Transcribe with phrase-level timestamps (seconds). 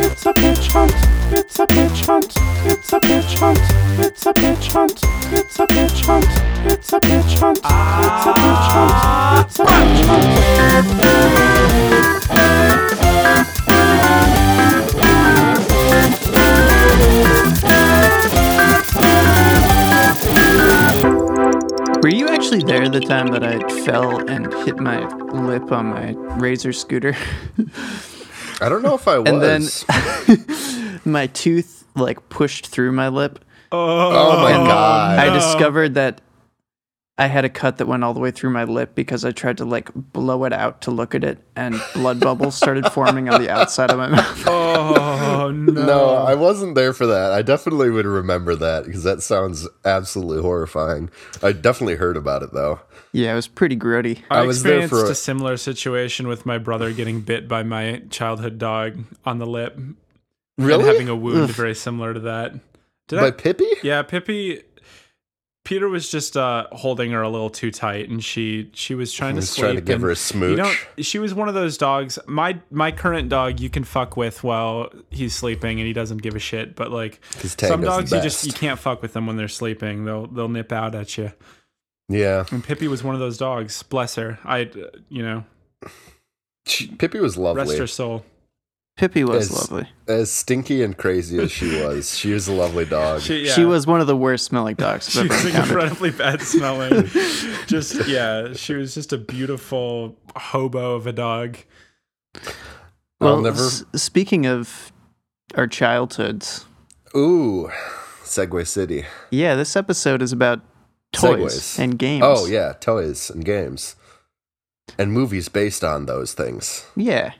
[0.00, 0.94] It's a bitch hunt.
[1.32, 2.32] It's a bitch hunt.
[2.64, 3.58] It's a bitch hunt.
[3.98, 4.92] It's a bitch hunt.
[5.32, 6.24] It's a bitch hunt.
[6.64, 7.58] It's a bitch hunt.
[7.58, 8.92] It's a bitch hunt.
[9.44, 9.98] It's a bitch
[22.04, 26.12] Were you actually there the time that I fell and hit my lip on my
[26.38, 27.16] Razor scooter?
[28.60, 29.28] I don't know if I was.
[29.28, 33.44] And then my tooth like pushed through my lip.
[33.72, 35.18] oh, oh my god!
[35.18, 36.20] I discovered that
[37.20, 39.56] I had a cut that went all the way through my lip because I tried
[39.56, 43.42] to like blow it out to look at it, and blood bubbles started forming on
[43.42, 44.44] the outside of my mouth.
[45.40, 45.72] Oh no.
[45.84, 47.32] no, I wasn't there for that.
[47.32, 51.10] I definitely would remember that because that sounds absolutely horrifying.
[51.42, 52.80] I definitely heard about it though.
[53.12, 54.22] Yeah, it was pretty grody.
[54.30, 57.48] I, I was there experienced for a a- similar situation with my brother getting bit
[57.48, 59.78] by my childhood dog on the lip
[60.58, 60.80] Really?
[60.84, 61.50] and having a wound Ugh.
[61.50, 62.54] very similar to that.
[63.08, 63.30] Did By I?
[63.30, 63.68] Pippi?
[63.82, 64.62] Yeah, Pippi.
[65.68, 69.34] Peter was just uh, holding her a little too tight, and she she was trying
[69.34, 69.64] to sleep.
[69.64, 70.52] trying to give her a smooch.
[70.52, 72.18] You know, she was one of those dogs.
[72.26, 76.34] My my current dog, you can fuck with while he's sleeping, and he doesn't give
[76.34, 76.74] a shit.
[76.74, 80.06] But like some dogs, you just you can't fuck with them when they're sleeping.
[80.06, 81.32] They'll they'll nip out at you.
[82.08, 83.82] Yeah, And Pippi was one of those dogs.
[83.82, 84.38] Bless her.
[84.42, 85.44] I, uh, you know,
[86.66, 87.64] she, Pippi was lovely.
[87.64, 88.24] rest her soul.
[88.98, 89.88] Pippi was It's- lovely.
[90.06, 93.20] As stinky and crazy as she was, she was a lovely dog.
[93.22, 93.52] She, yeah.
[93.52, 95.70] She was one of the worst smelling dogs She I've was ever encountered.
[95.70, 97.06] incredibly bad smelling.
[97.66, 101.58] just yeah, she was just a beautiful hobo of a dog.
[103.20, 104.92] Well, never- s- speaking of
[105.54, 106.64] our childhoods,
[107.16, 107.70] Ooh,
[108.24, 109.04] segue City.
[109.30, 110.60] yeah, this episode is about
[111.12, 111.78] toys Segways.
[111.78, 112.24] and games.
[112.26, 113.96] Oh yeah, toys and games,
[114.98, 116.84] and movies based on those things.
[116.96, 117.32] Yeah.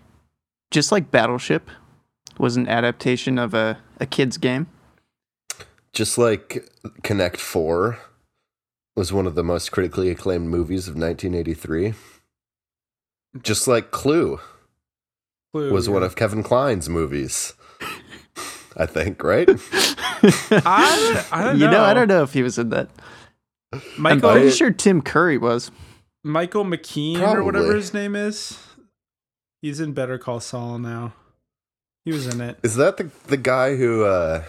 [0.71, 1.71] Just like Battleship
[2.39, 4.67] was an adaptation of a, a kid's game.
[5.93, 6.69] Just like
[7.03, 7.99] Connect Four
[8.95, 11.95] was one of the most critically acclaimed movies of 1983.
[13.43, 14.41] Just like Clue
[15.53, 15.95] Clue, was yeah.
[15.95, 17.55] one of Kevin Kline's movies.
[18.77, 19.49] I think, right?
[20.53, 21.65] I, I don't know.
[21.67, 22.91] You know, I don't know if he was in that.
[23.73, 25.71] I'm pretty sure Tim Curry was.
[26.23, 28.59] Michael McKean or whatever his name is.
[29.63, 31.15] He's in Better Call Saul now.
[32.05, 32.59] He was in it.
[32.63, 34.45] Is that the the guy who uh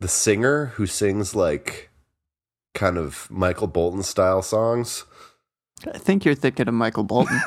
[0.00, 1.90] the singer who sings like
[2.74, 5.04] kind of Michael Bolton style songs?
[5.92, 7.38] I think you're thinking of Michael Bolton.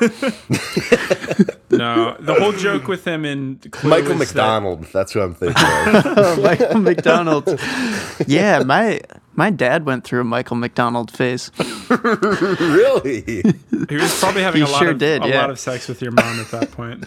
[1.72, 5.34] No, the whole joke with him in Clue Michael is that- McDonald, that's who I'm
[5.34, 6.38] thinking of.
[6.42, 7.46] Michael McDonald.
[8.26, 9.00] Yeah, my
[9.40, 11.50] my dad went through a Michael McDonald phase.
[11.88, 13.22] really?
[13.22, 15.40] he was probably having He a lot sure of did, a yeah.
[15.40, 17.06] lot of sex with your mom at that point.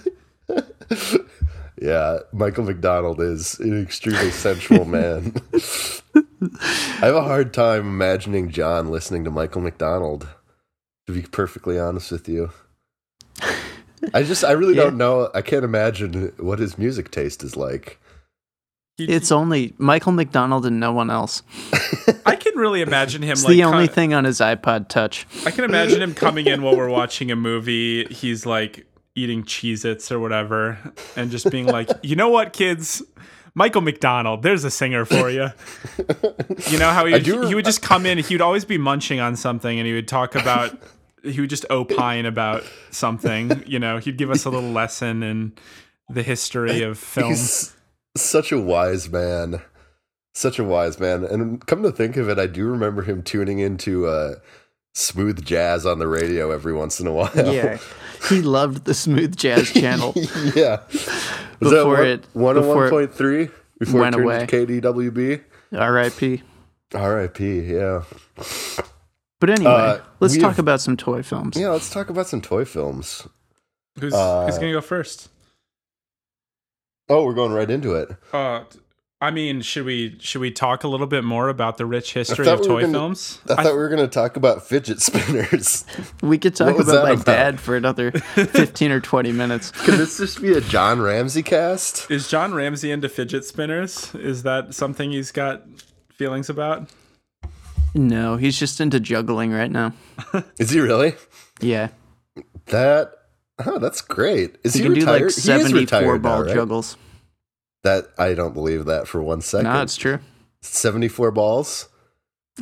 [1.81, 5.33] Yeah, Michael McDonald is an extremely sensual man.
[6.16, 10.27] I have a hard time imagining John listening to Michael McDonald,
[11.07, 12.51] to be perfectly honest with you.
[14.13, 14.83] I just, I really Yeah.
[14.83, 15.29] don't know.
[15.33, 18.00] I can't imagine what his music taste is like.
[18.98, 21.42] He- It's only Michael McDonald and no one else.
[22.26, 25.26] I can really imagine him It's like the only co- thing on his iPod Touch.
[25.46, 28.06] I can imagine him coming in while we're watching a movie.
[28.06, 30.78] He's like eating Cheez Its or whatever,
[31.16, 33.02] and just being like, you know what, kids?
[33.56, 35.48] Michael McDonald, there's a singer for you.
[36.72, 38.66] You know how he, I do he, he would just come in, he would always
[38.66, 40.75] be munching on something, and he would talk about,
[41.24, 43.64] he would just opine about something.
[43.68, 45.54] You know, he'd give us a little lesson in
[46.10, 47.30] the history of film.
[47.30, 47.75] He's
[48.16, 49.62] such a wise man.
[50.34, 51.24] Such a wise man.
[51.24, 54.35] And come to think of it, I do remember him tuning into uh,
[54.96, 57.31] smooth jazz on the radio every once in a while.
[57.35, 57.78] Yeah,
[58.29, 60.13] he loved the smooth jazz channel.
[60.56, 60.81] yeah.
[61.59, 63.51] Was Before that it- one, one before it 101.3?
[63.79, 64.45] Before went it turned away.
[64.45, 65.41] to KDWB?
[65.78, 66.41] R.I.P.
[66.94, 67.59] R.I.P.
[67.62, 68.03] Yeah.
[69.40, 71.57] But anyway, Uh, let's talk have- about some toy films.
[71.57, 73.28] Yeah, let's talk about some toy films.
[74.00, 75.30] Who's, Uh, who's going to go first?
[77.13, 78.10] Oh, we're going right into it.
[78.33, 78.63] Uh,
[79.21, 82.44] I mean, should we should we talk a little bit more about the rich history
[82.44, 83.39] thought of we toy gonna- films?
[83.50, 85.86] I thought we were going to talk about fidget spinners.
[86.21, 87.25] We could talk about my about?
[87.25, 89.71] dad for another 15 or 20 minutes.
[89.71, 92.10] Could this just be a John Ramsey cast?
[92.10, 94.13] Is John Ramsey into fidget spinners?
[94.15, 95.63] Is that something he's got
[96.10, 96.89] feelings about?
[97.94, 99.94] No, he's just into juggling right now.
[100.60, 101.13] Is he really?
[101.62, 101.89] Yeah.
[102.68, 103.12] That
[103.65, 104.56] oh, that's great.
[104.63, 105.21] Is He he, can do retired?
[105.24, 106.54] like He is 74 retired now, ball right?
[106.54, 106.98] juggles.
[107.83, 109.71] That I don't believe that for one second.
[109.71, 110.19] No, it's true.
[110.62, 111.89] Seventy-four balls.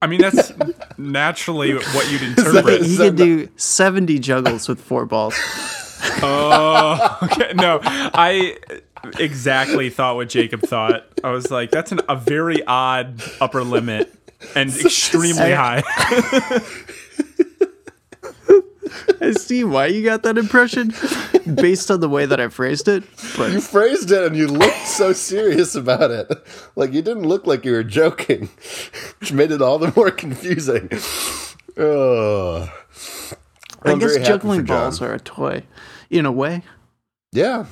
[0.00, 0.52] I mean, that's
[0.96, 2.82] naturally what you'd that- interpret.
[2.86, 5.34] he could do 70 juggles with four balls.
[6.20, 7.52] Oh, okay.
[7.54, 8.56] No, I
[9.18, 11.06] exactly thought what Jacob thought.
[11.24, 14.12] I was like, that's an, a very odd upper limit
[14.54, 15.82] and extremely high.
[19.20, 20.92] I see why you got that impression
[21.54, 23.04] based on the way that I phrased it.
[23.36, 26.30] But You phrased it and you looked so serious about it.
[26.76, 28.48] Like you didn't look like you were joking,
[29.20, 30.90] which made it all the more confusing.
[31.76, 32.68] Oh.
[33.82, 35.62] I guess juggling balls are a toy,
[36.10, 36.62] in a way.
[37.32, 37.66] Yeah.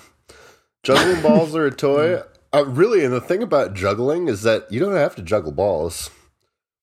[0.84, 2.20] Juggling balls are a toy.
[2.54, 6.10] Uh, really, and the thing about juggling is that you don't have to juggle balls.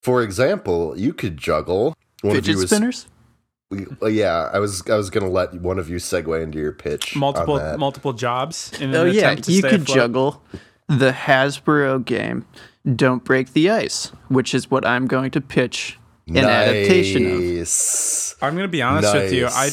[0.01, 3.07] For example, you could juggle one of Fidget you was- spinners.
[4.01, 7.15] Uh, yeah, I was I was gonna let one of you segue into your pitch.
[7.15, 7.79] on multiple that.
[7.79, 8.71] multiple jobs.
[8.79, 9.95] In an Oh yeah, to you stay could afloat.
[9.95, 10.43] juggle
[10.87, 12.45] the Hasbro game
[12.95, 17.39] "Don't Break the Ice," which is what I'm going to pitch an adaptation of.
[17.41, 18.35] Nice.
[18.41, 19.47] I'm gonna be honest with you.
[19.47, 19.69] I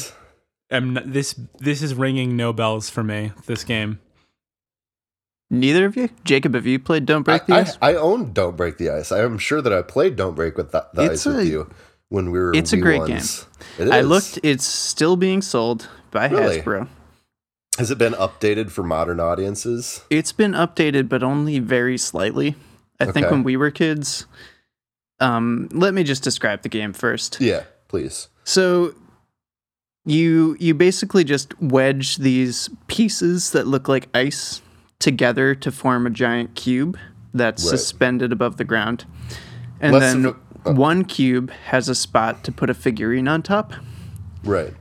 [0.71, 1.35] am n- this.
[1.59, 3.33] This is ringing no bells for me.
[3.47, 3.99] This game.
[5.53, 7.77] Neither of you, Jacob, have you played "Don't Break the I, Ice"?
[7.83, 9.11] I, I own Don't Break the Ice.
[9.11, 11.69] I am sure that I played Don't Break with the, the It's Ice with you
[12.09, 12.55] when we were.
[12.55, 13.47] it's a great ones.
[13.81, 16.61] I looked; it's still being sold by Really?
[16.61, 16.89] Hasbro.
[17.79, 20.05] Has it been updated for modern audiences?
[20.11, 22.57] It's been updated, but only very slightly.
[22.99, 24.27] I think when we were kids.
[25.21, 27.41] Um, let me just describe the game first.
[27.41, 28.29] Yeah, please.
[28.45, 28.95] So
[30.05, 34.61] you you basically just wedge these pieces that look like ice
[34.99, 36.99] together to form a giant cube
[37.33, 37.71] that's Right.
[37.71, 39.05] suspended above the ground.
[39.81, 40.35] And Less then.
[40.65, 43.73] Uh, one cube has a spot to put a figurine on top.
[44.45, 44.75] Right.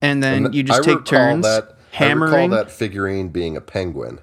[0.00, 3.60] And then And you just I take turns That, I recall that figurine being a
[3.60, 4.20] penguin.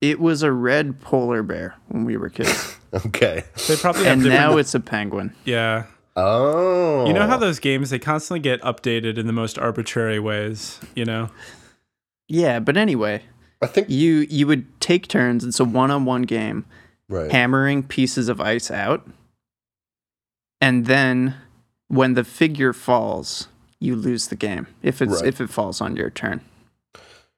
[0.00, 2.76] It was a red polar bear when we were kids.
[3.06, 3.42] Okay.
[3.66, 4.40] They probably have and different.
[4.40, 5.34] now it's a penguin.
[5.44, 5.86] yeah.
[6.14, 7.04] Oh.
[7.06, 10.78] You know how those games they constantly get updated in the most arbitrary ways.
[10.94, 11.28] You know.
[12.28, 13.24] Yeah, but anyway,
[13.60, 13.90] I think.
[13.90, 15.42] you you would take turns.
[15.42, 16.66] It's a one-on-one game.
[17.08, 17.30] Right.
[17.30, 19.06] hammering pieces of ice out.
[20.60, 21.34] And then
[21.88, 23.48] when the figure falls,
[23.80, 25.26] you lose the game if it's Right.
[25.26, 26.40] if it falls on your turn.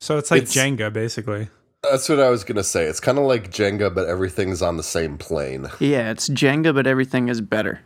[0.01, 1.49] So it's like It's- Jenga, basically.
[1.83, 2.85] That's what I was gonna say.
[2.87, 5.69] It's kind of like Jenga, but everything's on the same plane.
[5.81, 7.81] Yeah, it's Jenga, but everything is better,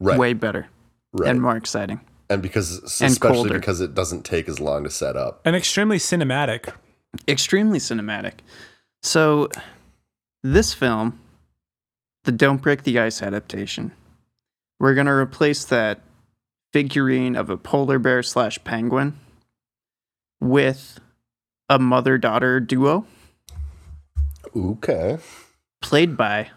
[0.00, 0.18] Right.
[0.18, 0.66] way better,
[1.12, 1.28] right.
[1.28, 2.00] and And, more exciting.
[2.30, 3.54] And because and especially colder.
[3.54, 5.40] because it doesn't take as long to set up.
[5.44, 6.72] And extremely cinematic.
[7.28, 8.34] Extremely cinematic.
[9.02, 9.48] So,
[10.44, 11.18] this film,
[12.24, 13.90] the Don't Break the Ice adaptation,
[14.78, 16.00] we're gonna replace that
[16.72, 19.18] figurine of a polar bear slash penguin
[20.40, 21.00] with
[21.70, 23.06] a mother daughter duo.
[24.54, 25.16] Okay.
[25.80, 26.50] played by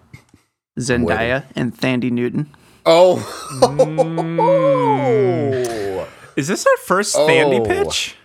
[0.77, 2.53] Zendaya and Thandie Newton.
[2.85, 3.17] Oh.
[4.27, 6.07] Mm.
[6.35, 7.65] Is this our first Thandie Oh.
[7.65, 8.16] pitch?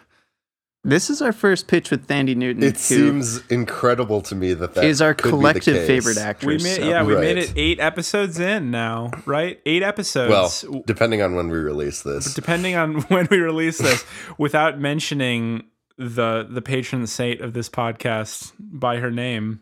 [0.85, 4.85] This is our first pitch with Thandie Newton, It seems incredible to me that that
[4.85, 5.87] is our could be the collective case.
[5.87, 7.21] favorite We made so- yeah, we Right.
[7.21, 9.61] made it eight episodes in now, right?
[9.65, 10.65] Eight episodes.
[10.69, 12.35] Well, depending on when we release this.
[12.35, 14.05] depending on when we release this,
[14.39, 15.65] without mentioning
[15.99, 19.61] the the patron saint of this podcast by her name.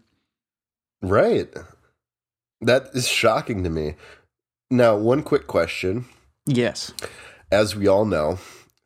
[1.03, 1.53] Right.
[2.63, 3.97] That is shocking to me.
[4.71, 6.07] Now, one quick question.
[6.47, 6.95] Yes.
[7.53, 8.39] As we all know,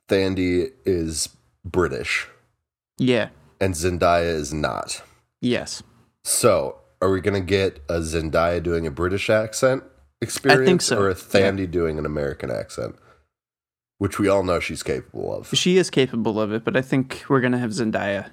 [0.09, 1.29] Thandie is
[1.65, 2.29] British
[2.99, 3.29] Yeah.
[3.61, 5.03] and Zendaya is not.
[5.41, 5.83] Yes.
[6.25, 9.83] So, are we going to get a Zendaya doing a British accent
[10.23, 12.97] experience so, or a Thandie doing an American accent?
[13.99, 15.49] Which we all know she's capable of.
[15.55, 18.31] She is capable of it, but I think we're gonna have Zendaya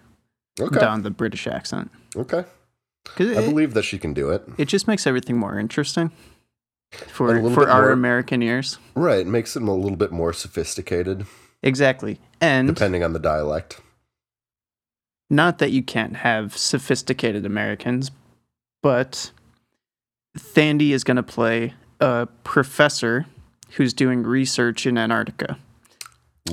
[0.60, 0.80] Okay.
[0.80, 2.44] down the British accent Okay.
[3.20, 4.44] I it, believe that she can do it.
[4.58, 6.12] it just makes everything more interesting
[7.08, 8.78] for for our more- American ears.
[8.96, 9.20] Right.
[9.22, 11.26] It makes them a little bit more sophisticated,
[11.64, 13.82] Exactly, and depending on the dialect.
[15.30, 18.12] not that you can't have sophisticated Americans,
[18.82, 19.32] but
[20.38, 23.26] Thandie is going to play a professor
[23.72, 25.58] who's doing research in Antarctica.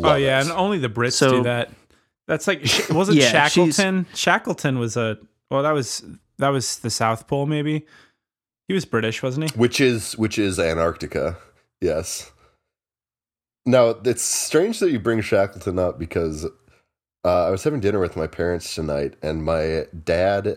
[0.02, 0.42] oh yeah, it.
[0.42, 1.70] and only the Brits So- do that.
[2.26, 2.60] That's like
[2.90, 4.04] was it Yeah, Shackleton?
[4.14, 5.16] Shackleton was a
[5.50, 6.04] well, that was
[6.36, 7.86] that was the South Pole maybe.
[8.68, 9.58] He was British, wasn't he?
[9.58, 11.38] which is which is Antarctica.
[11.80, 12.30] Yes.
[13.68, 16.46] Now it's strange that you bring Shackleton up because
[17.24, 20.56] uh, I was having dinner with my parents tonight, and my dad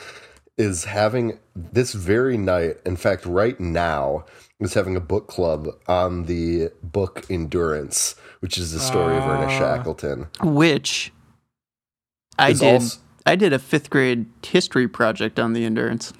[0.56, 2.78] is having this very night.
[2.86, 4.24] In fact, right now
[4.58, 9.56] is having a book club on the book Endurance, which is the story of Ernest
[9.56, 9.58] Ah.
[9.58, 10.28] Shackleton.
[10.42, 11.12] Which
[12.38, 12.72] I Is did.
[12.74, 16.12] also- I did a fifth grade history project on the endurance.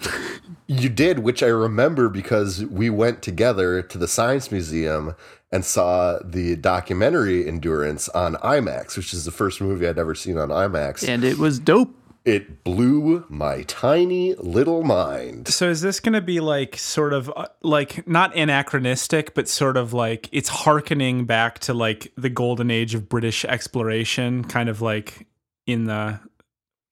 [0.68, 5.14] You did, which I remember because we went together to the Science Museum
[5.52, 10.38] and saw the documentary Endurance on IMAX, which is the first movie I'd ever seen
[10.38, 11.08] on IMAX.
[11.08, 11.94] and it was dope.
[12.24, 15.46] It blew my tiny little mind.
[15.46, 19.76] So is this going to be like sort of uh, like not anachronistic, but sort
[19.76, 24.82] of like it's harkening back to like the golden age of British exploration, kind of
[24.82, 25.28] like
[25.68, 26.18] in the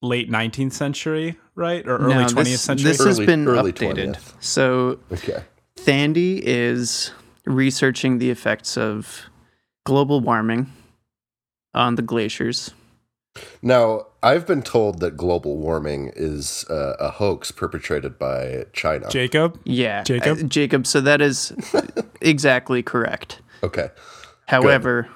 [0.05, 2.91] late 19th century, right, or early No, 20th this, century?
[2.93, 4.15] This has been early updated.
[4.17, 4.33] 20th.
[4.43, 5.43] So Okay.
[5.77, 7.11] Thandie is
[7.47, 9.23] researching the effects of
[9.85, 10.71] global warming
[11.75, 12.71] on the glaciers.
[13.63, 19.09] Now, I've been told that global warming is uh, a hoax perpetrated by China.
[19.11, 20.39] Jacob, Yeah, Jacob?
[20.39, 20.87] uh, Jacob.
[20.87, 21.53] So that is
[22.21, 23.41] exactly correct.
[23.65, 23.89] okay.
[24.47, 25.09] However,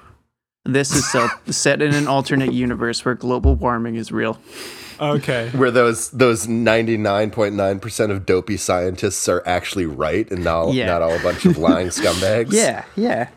[0.73, 4.39] this is so, set in an alternate universe where global warming is real.
[4.99, 10.87] okay, Where those those 99.9% of dopey scientists are actually right and not, Yeah.
[10.87, 12.51] not all a bunch of lying scumbags?
[12.53, 13.29] Yeah, yeah.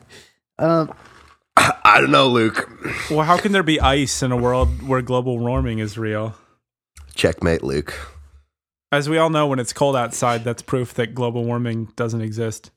[0.58, 0.92] Um,
[1.56, 2.68] I don't know, Luke.
[3.10, 6.34] well, how can there be ice in a world where global warming is real?
[7.14, 7.92] Checkmate, Luke.
[8.90, 12.70] As we all know, when it's cold outside, that's proof that global warming doesn't exist.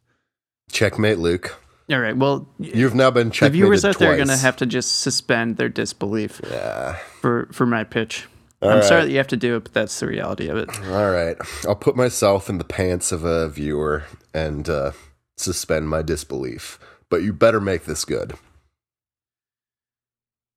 [0.71, 1.57] Checkmate, Luke.
[1.91, 2.17] All right.
[2.17, 5.01] Well, You've now been the checkmated viewers out there are going to have to just
[5.01, 6.97] suspend their disbelief Yeah.
[7.21, 8.27] for for my pitch.
[8.61, 8.83] All I'm right.
[8.85, 10.69] sorry that you have to do it, but that's the reality of it.
[10.89, 11.35] All right.
[11.67, 14.91] I'll put myself in the pants of a viewer and uh,
[15.37, 16.79] suspend my disbelief.
[17.09, 18.33] But you better make this good.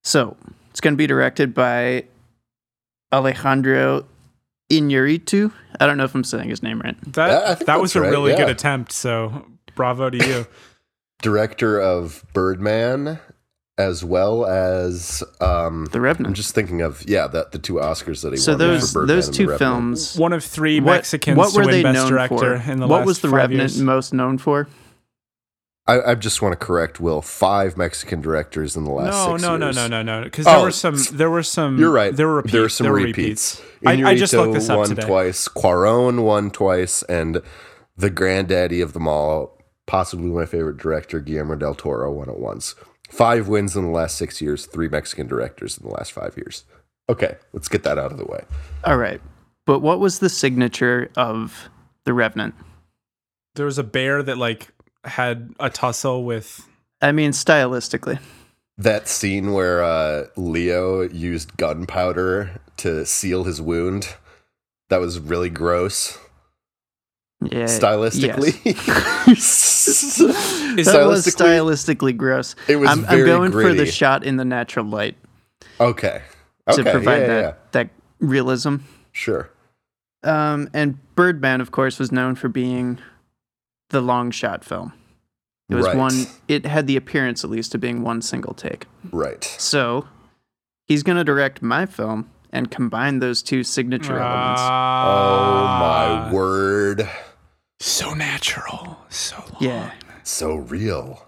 [0.04, 0.37] So
[0.70, 2.04] it's going to be directed by
[3.12, 4.06] Alejandro
[4.70, 5.52] Iñárritu.
[5.80, 6.97] I don't know if I'm saying his name right.
[7.12, 8.92] That Yeah, that was that's a right, really good attempt.
[8.92, 9.44] So
[9.75, 10.47] bravo to you.
[11.20, 13.18] Director of Birdman,
[13.76, 16.28] as well as um, The Revenant.
[16.28, 18.38] I'm just thinking of yeah, that the two Oscars that he won.
[18.38, 19.58] So won those for Birdman those and The two Revenant.
[19.75, 20.16] films.
[20.16, 22.70] One of three what- Mexicans what were to win they Best known Director for?
[22.72, 23.82] in the what last was the five Revenant years.
[23.82, 24.68] most known for?
[25.88, 27.22] I, I just want to correct Will.
[27.22, 29.76] Five Mexican directors in the last No, six no, no, years.
[29.76, 30.22] no, no, no.
[30.25, 30.98] Because Oh, there were some.
[31.12, 31.78] There were some.
[31.78, 32.14] You're right.
[32.14, 32.52] There were repeats.
[32.52, 33.62] There are some there were repeats.
[33.87, 35.06] I, I just looked this up won today.
[35.06, 35.48] twice.
[35.48, 37.40] Cuarón won twice, and
[37.96, 39.57] the granddaddy of them all,
[39.88, 42.76] possibly my favorite director, Guillermo del Toro, won it once.
[43.11, 44.66] Five wins in the last six years.
[44.66, 46.64] Three Mexican directors in the last five years.
[47.09, 48.45] Okay, let's get that out of the way.
[48.85, 49.21] All right.
[49.64, 51.71] But what was the signature of
[52.04, 52.54] The Revenant?
[53.54, 54.68] There was a bear that like
[55.04, 56.68] had a tussle with.
[57.00, 58.18] I mean, stylistically.
[58.76, 64.14] That scene where uh, Leo used gunpowder to seal his wound.
[64.90, 66.18] That was really gross.
[67.40, 67.64] Yeah.
[67.64, 68.52] Stylistically,
[70.85, 72.57] That was stylistically gross.
[72.66, 75.16] It was I'm, I'm going for the shot in the natural light
[75.80, 76.23] Okay.
[76.73, 76.90] to Okay.
[76.90, 77.52] provide yeah, that yeah.
[77.73, 78.76] that realism.
[79.12, 79.49] Sure.
[80.25, 82.99] Um, and Birdman, of course, was known for being
[83.90, 84.92] the long shot film.
[85.71, 85.97] It was Right.
[85.97, 86.26] one.
[86.49, 88.87] It had the appearance, at least, of being one single take.
[89.12, 89.45] Right.
[89.45, 90.09] So
[90.87, 94.62] he's going to direct my film and combine those two signature elements.
[94.62, 97.09] Oh my word.
[97.80, 98.99] So natural.
[99.08, 99.56] So long.
[99.61, 99.92] Yeah.
[100.25, 101.26] So real.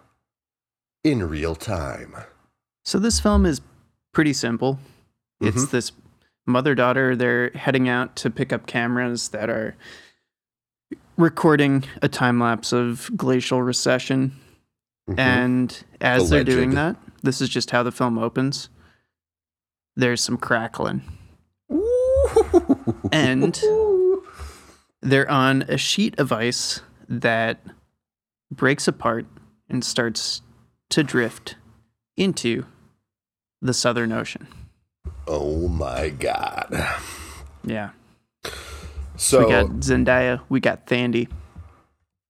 [1.04, 2.14] In real time.
[2.85, 3.61] So this film is
[4.12, 4.78] pretty simple.
[5.40, 5.71] It's Mhm.
[5.71, 5.92] this
[6.47, 7.14] mother daughter.
[7.16, 9.76] They're heading out to pick up cameras that are
[11.16, 14.33] recording a time lapse of glacial recession.
[15.09, 15.19] Mhm.
[15.19, 18.69] And as they're doing that, this is just how the film opens.
[19.97, 21.02] There's some crackling.
[23.12, 23.54] And
[25.02, 27.61] they're on a sheet of ice that
[28.50, 29.26] breaks apart
[29.69, 30.42] and starts
[30.90, 31.57] to drift
[32.16, 32.64] into
[33.62, 34.47] the Southern Ocean.
[35.26, 36.87] oh my god.
[37.64, 37.90] Yeah.
[39.16, 41.28] So we got Zendaya, we got Thandie.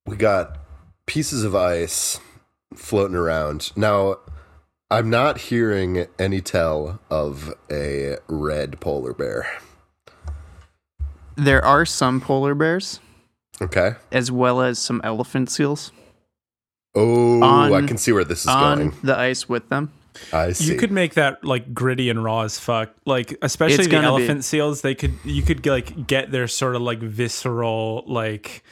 [0.07, 0.59] we got
[1.07, 2.19] pieces of ice
[2.75, 3.71] floating around.
[3.77, 4.17] Now,
[4.91, 9.47] I'm not hearing any tell of a red polar bear.
[11.45, 13.01] There are some polar bears,
[13.63, 13.93] Okay.
[14.13, 15.93] as well as some elephant seals
[16.95, 18.97] Oh, On- I can see where this is on going.
[19.05, 19.93] the ice with them.
[20.33, 20.73] I see.
[20.73, 22.91] You could make that like gritty and raw as fuck.
[23.07, 24.25] Like especially It's the gonna be.
[24.25, 28.65] elephant seals, they could you could like get their sort of like visceral like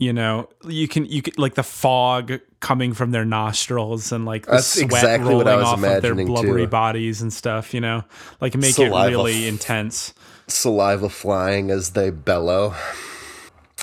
[0.00, 4.46] you know, you can you could like the fog coming from their nostrils and like
[4.46, 6.70] the That's sweat exactly rolling what I was off of their imagining, blubbery too.
[6.70, 8.02] bodies and stuff, you know.
[8.40, 10.12] Like make Saliva it really intense.
[10.52, 12.74] Saliva flying as they bellow.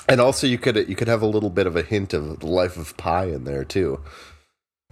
[0.08, 2.46] And also, you could you could have a little bit of a hint of the
[2.46, 4.00] life of Pi in there too.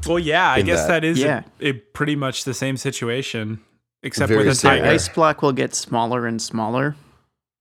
[0.06, 1.42] Well, yeah, I guess that- that is Yeah.
[1.60, 3.60] a, a pretty much the same situation.
[4.04, 4.62] except Very with a.
[4.62, 4.84] The tiger.
[4.86, 6.94] ice block will get smaller and smaller,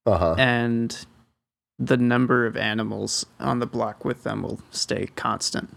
[0.06, 0.36] Uh huh.
[0.38, 0.96] and
[1.80, 5.76] the number of animals on the block with them will stay constant.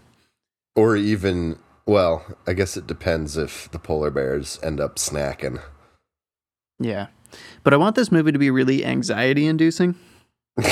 [0.75, 1.57] Or even,
[1.87, 5.61] well, I guess it depends if the polar bears end up snacking.
[6.79, 7.07] Yeah.
[7.63, 9.95] But I want this movie to be really anxiety inducing.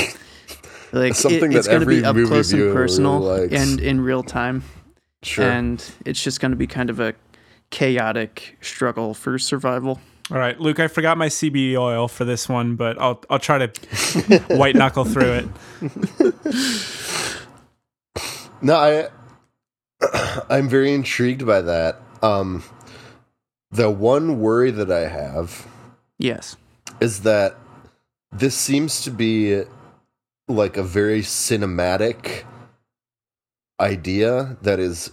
[0.91, 3.53] Like Something it, it's going to be up close and personal likes.
[3.53, 4.63] and in real time.
[5.21, 5.47] Sure.
[5.47, 7.13] And it's just going to be kind of a
[7.69, 9.99] chaotic struggle for survival.
[10.31, 13.67] All right, Luke, I forgot my CBD oil for this one, but I'll I'll try
[13.67, 13.67] to
[14.55, 15.47] white knuckle through
[15.81, 16.35] it.
[18.61, 19.07] No, I
[20.49, 22.01] I'm very intrigued by that.
[22.21, 22.63] Um
[23.71, 25.67] the one worry that I have
[26.19, 26.55] Yes.
[26.99, 27.55] is that
[28.31, 29.63] this seems to be
[30.47, 32.43] like a very cinematic
[33.79, 35.11] idea that is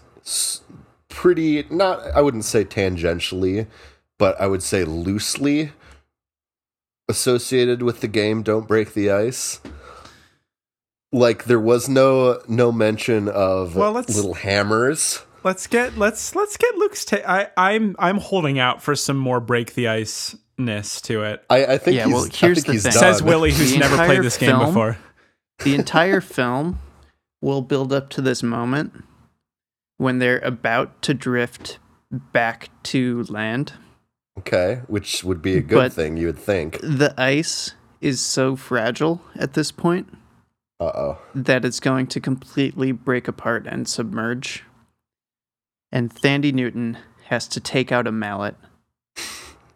[1.08, 3.66] pretty not I wouldn't say tangentially,
[4.18, 5.70] but I would say loosely
[7.08, 9.60] associated with the game Don't Break the Ice.
[11.12, 15.22] Like there was no no mention of Well, let's- little hammers.
[15.44, 17.26] Let's get let's let's get Luke's take.
[17.26, 21.44] I I'm I'm holding out for some more break the ice ness to it.
[21.50, 22.82] I, I think Yeah, he's, well, here's the thing.
[22.82, 22.92] done.
[22.92, 24.98] Says Willie, who's The never played this game before.
[25.64, 26.78] The entire film
[27.40, 29.04] will build up to this moment
[29.98, 31.78] when they're about to drift
[32.10, 33.72] back to land.
[34.38, 36.78] Okay, which would be a good But- thing, you would think.
[36.82, 37.72] The ice
[38.02, 40.08] is so fragile at this point
[40.78, 41.18] Uh oh.
[41.34, 44.62] that it's going to completely break apart and submerge.
[45.90, 46.98] And Thandie Newton
[47.28, 48.56] has to take out a mallet,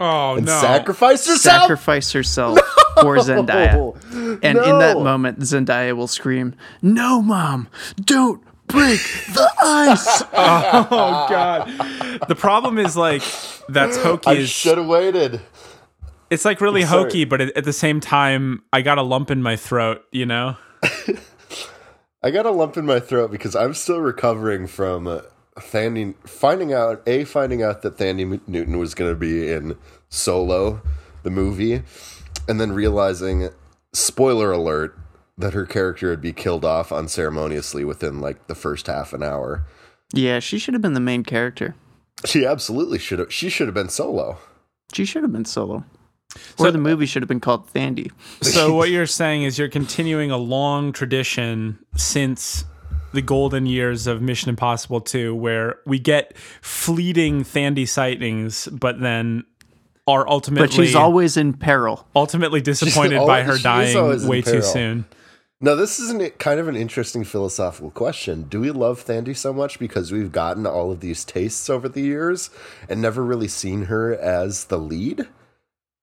[0.01, 0.61] Oh and no!
[0.61, 1.63] sacrifice yourself.
[1.63, 2.59] sacrifice herself
[3.01, 3.95] for Zendaya.
[4.43, 7.69] And in that moment, Zendaya will scream, No, mom,
[8.03, 9.01] don't break
[9.35, 10.23] the ice.
[10.33, 11.69] oh god!
[12.29, 13.23] The problem is like
[13.69, 14.31] that's hokey.
[14.31, 15.41] I should have waited.
[16.31, 17.05] it's like really Sorry.
[17.05, 20.03] hokey, but at, at the same time, I got a lump in my throat.
[20.13, 20.57] You know?
[22.23, 25.21] I got a lump in my throat because I'm still recovering from uh,
[25.59, 29.77] Thandie finding out a finding out that Thandie Newton was going to be in
[30.09, 30.81] Solo,
[31.23, 31.83] the movie,
[32.49, 33.51] and then realizing,
[33.93, 34.99] spoiler alert,
[35.37, 39.67] that her character would be killed off unceremoniously within like the first half an hour.
[40.13, 41.75] yeah, she should have been the main character.
[42.25, 43.33] She absolutely should have.
[43.33, 44.39] She should have been Solo.
[44.93, 45.85] She should have been solo.
[46.59, 48.11] Or the movie should have been called Thandie.
[48.43, 52.65] So what you're saying is you're continuing a long tradition since
[53.13, 59.45] the golden years of Mission Impossible 2 where we get fleeting Thandie sightings but then
[60.07, 62.07] are ultimately But she's always in peril.
[62.17, 65.05] ultimately disappointed by her dying way too soon.
[65.63, 68.45] Now, this is an, kind of an interesting philosophical question.
[68.45, 72.01] Do we love Thandie so much because we've gotten all of these tastes over the
[72.01, 72.49] years
[72.89, 75.29] and never really seen her as the lead?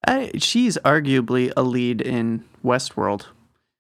[0.08, 3.26] I, she's arguably a lead in Westworld,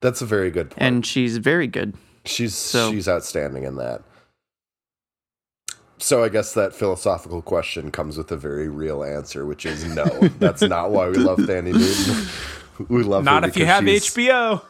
[0.01, 0.81] That's a very good point.
[0.81, 1.93] and she's very good.
[2.27, 4.01] She's so- she's outstanding in that.
[5.99, 10.05] So I guess that philosophical question comes with a very real answer, which is no.
[10.39, 12.27] that's not why we love Thandie Newton.
[12.89, 14.61] We love her Not if you have HBO.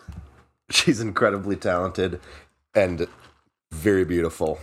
[0.70, 2.22] She's incredibly talented
[2.74, 3.06] and
[3.74, 4.60] very beautiful.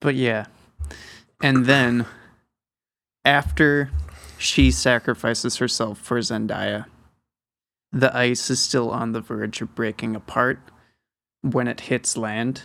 [0.00, 0.46] But yeah.
[1.42, 2.06] And then
[3.24, 3.90] after
[4.38, 6.86] she sacrifices herself for Zendaya,
[7.92, 10.58] the ice is still on the verge of breaking apart
[11.42, 12.62] when it hits land.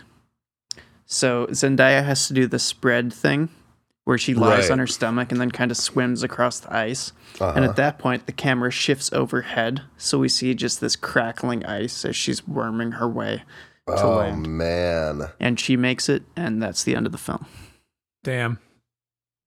[1.06, 3.48] So Zendaya has to do the spread thing
[4.04, 4.72] where she lies Right.
[4.72, 7.12] on her stomach and then kind of swims across the ice.
[7.40, 7.64] And Uh-huh.
[7.70, 9.82] at that point, the camera shifts overhead.
[9.96, 13.44] So we see just this crackling ice as she's worming her way
[13.86, 14.46] to Oh land.
[14.48, 17.46] man, And she makes it, and that's the end of the film.
[18.24, 18.58] Damn.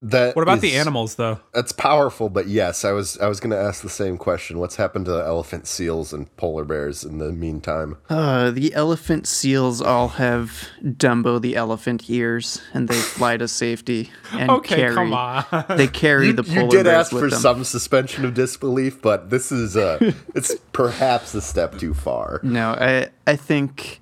[0.02, 1.40] That What about the animals though?
[1.54, 4.60] That's powerful, but yes, I was I was going to ask the same question.
[4.60, 7.98] What's happened to the elephant seals and polar bears in the meantime?
[8.10, 14.12] Uh, the elephant seals all have Dumbo the elephant ears, and they fly to safety
[14.34, 14.94] and Okay, carry.
[14.94, 15.46] come on.
[15.76, 17.40] They carry You, the polar you did bears ask with for them.
[17.40, 19.98] some suspension of disbelief, but this is uh
[20.36, 22.42] it's perhaps a step too far.
[22.44, 24.02] No, I I think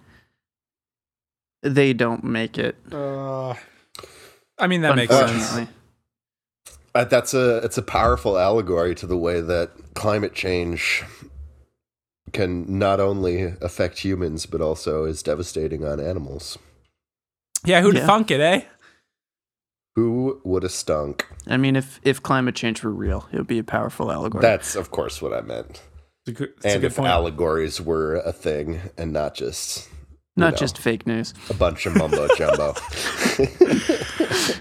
[1.62, 2.76] they don't make it.
[2.92, 3.54] Uh,
[4.60, 5.70] I mean that makes sense.
[6.96, 11.04] Uh, that's a it's a powerful allegory to the way that climate change
[12.32, 16.58] can not only affect humans but also is devastating on animals.
[17.66, 18.06] Yeah, who'd Yeah.
[18.06, 18.62] thunk it, eh?
[19.96, 21.28] Who would have stunk?
[21.48, 24.42] I mean, if if climate change were real, it would be a powerful allegory.
[24.42, 25.82] That's of course what I meant.
[26.26, 27.10] It's a good, it's a and good if point.
[27.10, 29.88] allegories were a thing and not just
[30.36, 30.58] Not know.
[30.58, 31.34] just fake news.
[31.50, 32.74] a bunch of mumbo jumbo.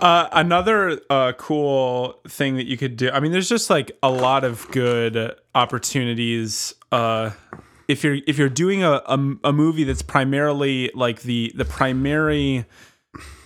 [0.01, 3.11] Uh, another uh, cool thing that you could do.
[3.11, 6.75] I mean, there's just like a lot of good opportunities.
[6.91, 7.31] Uh,
[7.89, 12.65] if you're if you're doing a, a a movie that's primarily like the the primary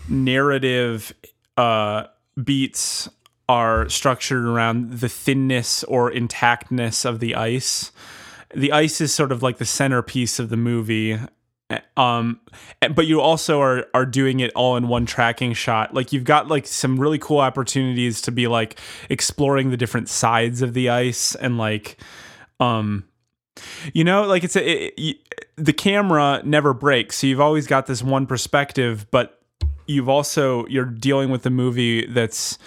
[0.08, 1.12] narrative
[1.56, 2.04] uh,
[2.42, 3.08] beats
[3.48, 7.92] are structured around the thinness or intactness of the ice.
[8.54, 11.18] The ice is sort of like the centerpiece of the movie.
[11.96, 12.40] Um,
[12.94, 15.94] but you also are are doing it all in one tracking shot.
[15.94, 20.62] Like you've got like some really cool opportunities to be like exploring the different sides
[20.62, 21.96] of the ice and like,
[22.60, 23.04] um,
[23.92, 25.16] you know, like it's a it, it,
[25.56, 29.42] the camera never breaks, so you've always got this one perspective, but
[29.86, 32.58] you've also you're dealing with a movie that's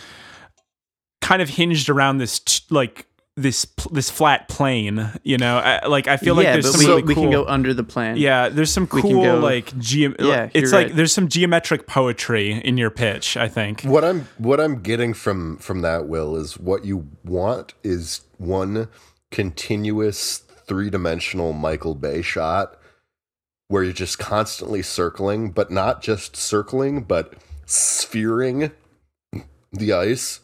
[1.21, 3.05] kind of hinged around this t- like
[3.41, 6.85] this this flat plane you know I, like i feel like there's but some we,
[6.87, 8.17] really we cool can go under the plane.
[8.17, 10.95] yeah there's some We can cool go- like geom Yeah, it's like right.
[10.95, 15.57] there's some geometric poetry in your pitch i think what I'm what I'm getting from
[15.57, 18.87] from that will is what you want is one
[19.31, 22.75] continuous three dimensional Michael Bay shot
[23.67, 27.35] where you're just constantly circling, but not just circling, but
[27.67, 28.71] sphering
[29.71, 30.39] the ice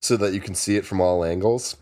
[0.00, 1.76] so that you can see it from all angles.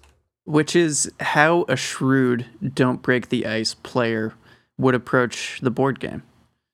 [0.48, 4.32] Which is how a shrewd don't break the ice player
[4.78, 6.22] would approach the board game.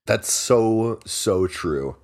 [0.06, 1.96] That's so so true.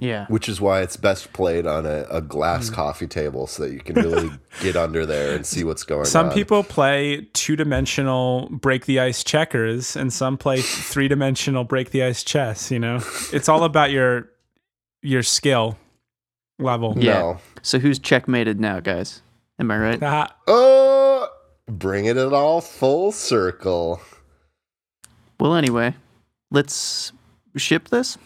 [0.00, 0.26] Yeah.
[0.28, 2.74] Which is why it's best played on a, a glass mm.
[2.74, 6.26] coffee table so that you can really get under there and see what's going some
[6.26, 6.30] on.
[6.30, 12.22] Some people play two-dimensional break the ice checkers and some play three-dimensional break the ice
[12.22, 13.00] chess you know
[13.32, 14.28] it's all about your
[15.02, 15.76] your skill
[16.58, 17.20] level Yeah.
[17.20, 17.40] No.
[17.62, 19.22] So who's checkmated now, guys?
[19.58, 20.02] Am I right?
[20.02, 21.28] Ah, Oh,
[21.66, 24.00] bringing it all full circle.
[25.40, 25.94] Well, anyway,
[26.50, 27.12] let's
[27.56, 28.18] ship this.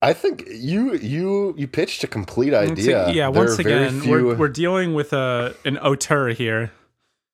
[0.00, 3.08] I think you you you pitched a complete once idea.
[3.08, 6.70] ag- yeah There once again few- we're, we're dealing with a an auteur here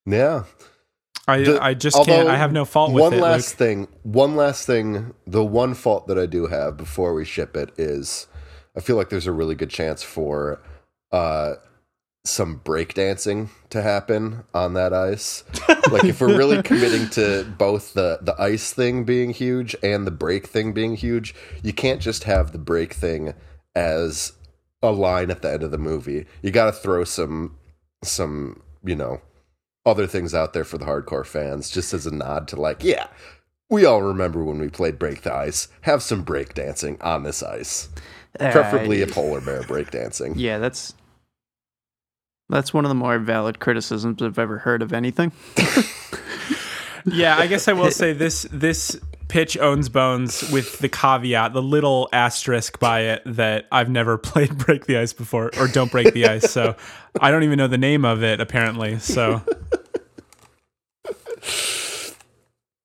[0.06, 0.44] yeah.
[1.28, 2.28] I, The- I just can't.
[2.28, 3.20] I have no fault with one it.
[3.20, 3.58] last Luke.
[3.58, 3.88] thing.
[4.02, 5.14] One last thing.
[5.26, 8.26] The one fault that I do have before we ship it is,
[8.76, 10.60] I feel like there's a really good chance for
[11.12, 11.54] uh,
[12.26, 15.44] some breakdancing to happen on that ice.
[15.90, 20.10] like if we're really committing to both the the ice thing being huge and the
[20.10, 23.34] break thing being huge, you can't just have the break thing
[23.74, 24.32] as
[24.82, 26.26] a line at the end of the movie.
[26.42, 27.56] You got to throw some
[28.02, 29.20] some you know
[29.86, 33.06] other things out there for the hardcore fans, just as a nod to like, yeah,
[33.68, 35.68] we all remember when we played Break the Ice.
[35.82, 37.90] Have some break dancing on this ice,
[38.38, 40.34] preferably Uh, a polar bear break dancing.
[40.36, 40.94] yeah, that's
[42.48, 45.32] that's one of the more valid criticisms I've ever heard of anything.
[47.06, 48.46] Yeah, I guess I will say this.
[48.50, 54.16] This pitch owns bones with the caveat, the little asterisk by it that I've never
[54.32, 56.50] played Break the Ice before or Don't Break the Ice.
[56.50, 56.76] So
[57.20, 58.98] I don't even know the name of it apparently.
[59.00, 59.42] So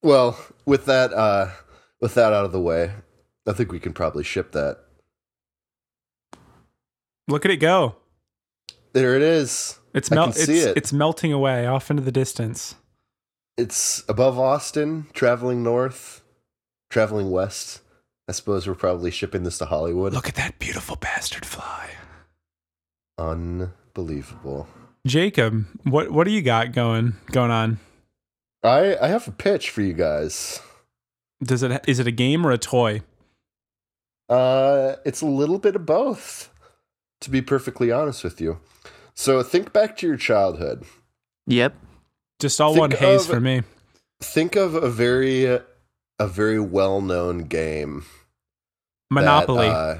[0.01, 1.51] Well, with that, uh,
[2.01, 2.91] with that out of the way,
[3.47, 4.79] I think we can probably ship that.
[7.27, 7.95] look at it go.
[8.93, 9.79] There it is.
[9.93, 10.77] It's mel- it's, it.
[10.77, 12.75] it's melting away off into the distance.
[13.57, 16.21] It's above Austin, traveling north,
[16.89, 17.81] traveling west.
[18.27, 20.13] I suppose we're probably shipping this to Hollywood.
[20.13, 21.89] Look at that beautiful bastard fly.
[23.17, 24.67] Unbelievable.
[25.05, 27.79] Jacob, what what do you got going going on?
[28.63, 30.61] I I have a pitch for you guys.
[31.43, 33.01] Does it is it a game or a toy?
[34.29, 36.53] Uh, it's a little bit of both,
[37.21, 38.59] to be perfectly honest with you.
[39.15, 40.85] So think back to your childhood.
[41.47, 41.75] Yep.
[42.39, 43.63] Just all Think one haze of- for me.
[44.21, 48.01] Think of a very a very well known game.
[49.09, 49.67] that, Monopoly.
[49.67, 49.99] uh,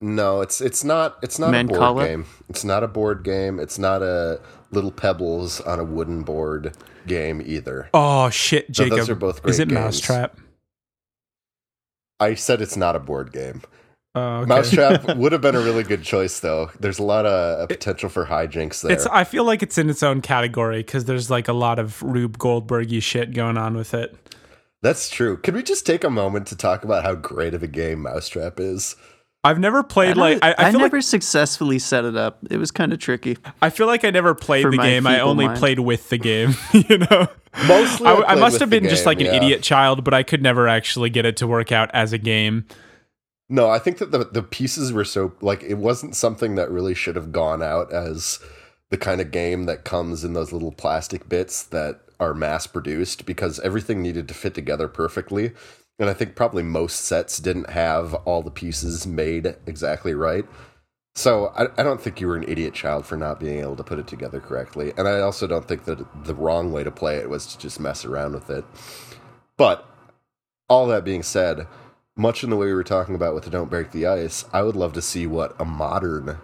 [0.00, 2.06] no, it's it's not it's not a board Mancala?
[2.06, 2.26] game.
[2.48, 3.58] It's not a board game.
[3.58, 4.40] It's not a
[4.70, 6.76] little pebbles on a wooden board
[7.08, 7.88] game either.
[7.94, 8.98] oh shit, No, Jacob.
[8.98, 9.80] those are both is great it games.
[9.80, 10.38] Mousetrap?
[12.20, 13.62] I said it's not a board game.
[14.18, 14.48] Oh, okay.
[14.48, 16.70] Mousetrap would have been a really good choice though.
[16.80, 18.92] There's a lot of uh, potential for hijinks there.
[18.92, 19.06] It's.
[19.06, 22.38] I feel like it's in its own category because there's like a lot of Rube
[22.38, 24.16] Goldbergy shit going on with it.
[24.82, 25.36] That's true.
[25.36, 28.60] Could we just take a moment to talk about how great of a game Mousetrap
[28.60, 28.96] is?
[29.44, 32.38] I've never played I like I, I feel never like successfully set it up.
[32.50, 33.38] It was kind of tricky.
[33.62, 35.06] I feel like I never played the game.
[35.06, 35.58] I only mind.
[35.58, 36.54] played with the game.
[36.72, 37.28] you know,
[37.66, 39.36] Mostly, I, I I must with have the been just like an yeah.
[39.36, 42.66] idiot child, but I could never actually get it to work out as a game.
[43.50, 46.94] No, I think that the the pieces were so like it wasn't something that really
[46.94, 48.40] should have gone out as
[48.90, 53.26] the kind of game that comes in those little plastic bits that are mass produced
[53.26, 55.52] because everything needed to fit together perfectly.
[55.98, 60.44] and I think probably most sets didn't have all the pieces made exactly right.
[61.14, 63.82] So I, I don't think you were an idiot child for not being able to
[63.84, 67.16] put it together correctly, and I also don't think that the wrong way to play
[67.16, 68.64] it was to just mess around with it.
[69.56, 69.84] But
[70.68, 71.66] all that being said,
[72.18, 74.62] much in the way we were talking about with the Don't Break the Ice, I
[74.62, 76.38] would love to see what a modern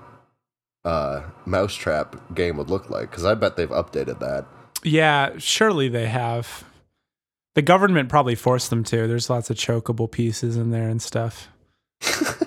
[0.85, 4.47] uh, Mousetrap game would look like because I bet they've updated that.
[4.83, 6.65] Yeah, surely they have.
[7.55, 9.07] The government probably forced them to.
[9.07, 11.49] There's lots of chokeable pieces in there and stuff.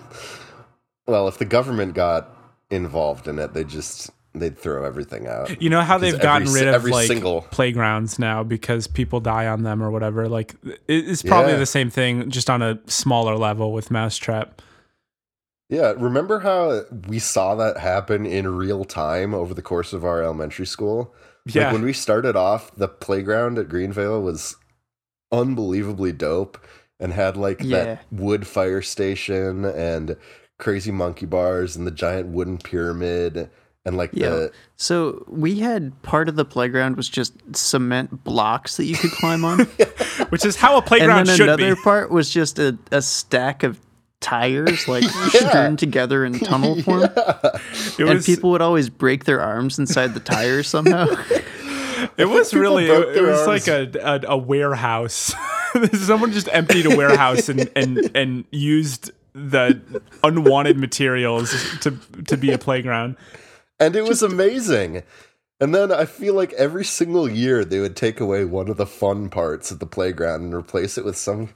[1.08, 2.30] Well, if the government got
[2.70, 5.62] involved in it, they just they'd throw everything out.
[5.62, 9.20] You know how they've gotten every rid of every like single- playgrounds now because people
[9.20, 10.28] die on them or whatever.
[10.30, 10.56] Like
[10.88, 11.60] it's probably Yeah.
[11.60, 14.62] the same thing, just on a smaller level with Mousetrap.
[15.70, 20.24] Yeah, remember how we saw that happen in real time over the course of our
[20.24, 21.14] elementary school?
[21.46, 24.56] Yeah, Like when we started off, the playground at Greenvale was
[25.32, 26.58] unbelievably dope
[27.00, 27.84] and had like Yeah.
[27.84, 30.16] that wood fire station and
[30.58, 33.50] crazy monkey bars and the giant wooden pyramid
[33.88, 34.30] and like Yeah.
[34.30, 39.12] the So we had part of the playground was just cement blocks that you could
[39.12, 39.60] climb on,
[40.30, 41.82] which is how a and playground then should another be.
[41.82, 43.80] part was just a, a stack of
[44.20, 47.04] tires like strewn together in tunnel form.
[47.04, 51.08] It And was people would always break their arms inside the tires somehow.
[52.18, 53.68] it was really broke it, was arms.
[53.68, 55.34] like a, a a warehouse.
[55.94, 59.80] Someone just emptied a warehouse and and and used the
[60.24, 61.92] unwanted materials to
[62.26, 63.16] to be a playground.
[63.80, 65.04] And it was amazing.
[65.60, 68.86] And then I feel like every single year they would take away one of the
[68.86, 71.50] fun parts of the playground and replace it with some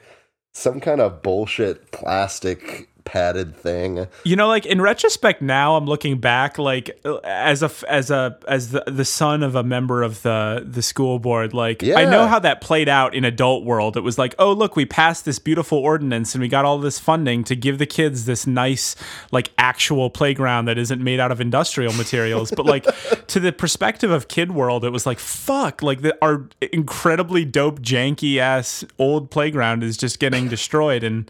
[0.54, 4.08] some kind of bullshit plastic padded thing.
[4.24, 8.72] You know, like in retrospect, now I'm looking back, like as a as a as
[8.72, 11.54] the, the son of a member of the the school board.
[11.54, 13.98] Like I know how that played out in adult world.
[13.98, 17.00] It was like, oh look, we passed this beautiful ordinance and we got all this
[17.00, 18.96] funding to give the kids this nice,
[19.32, 22.52] like actual playground that isn't made out of industrial materials.
[22.52, 22.86] but like
[23.28, 27.82] to the perspective of kid world, it was like fuck, like the, our incredibly dope,
[27.82, 31.30] janky ass old playground is just getting destroyed and.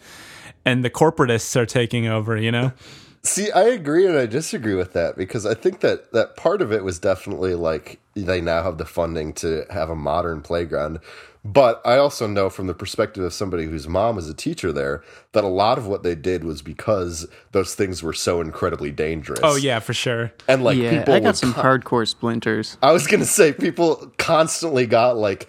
[0.66, 2.74] And the corporatists are taking over, you know.
[3.24, 6.72] See, I agree and I disagree with that because I think that that part of
[6.72, 11.00] it was definitely like they now have the funding to have a modern playground.
[11.44, 15.04] But I also know from the perspective of somebody whose mom is a teacher there
[15.34, 19.40] that a lot of what they did was because those things were so incredibly dangerous.
[19.42, 20.32] Oh yeah, for sure.
[20.48, 22.78] And like yeah, people I got would some hardcore splinters.
[22.82, 25.48] I was gonna say people constantly got like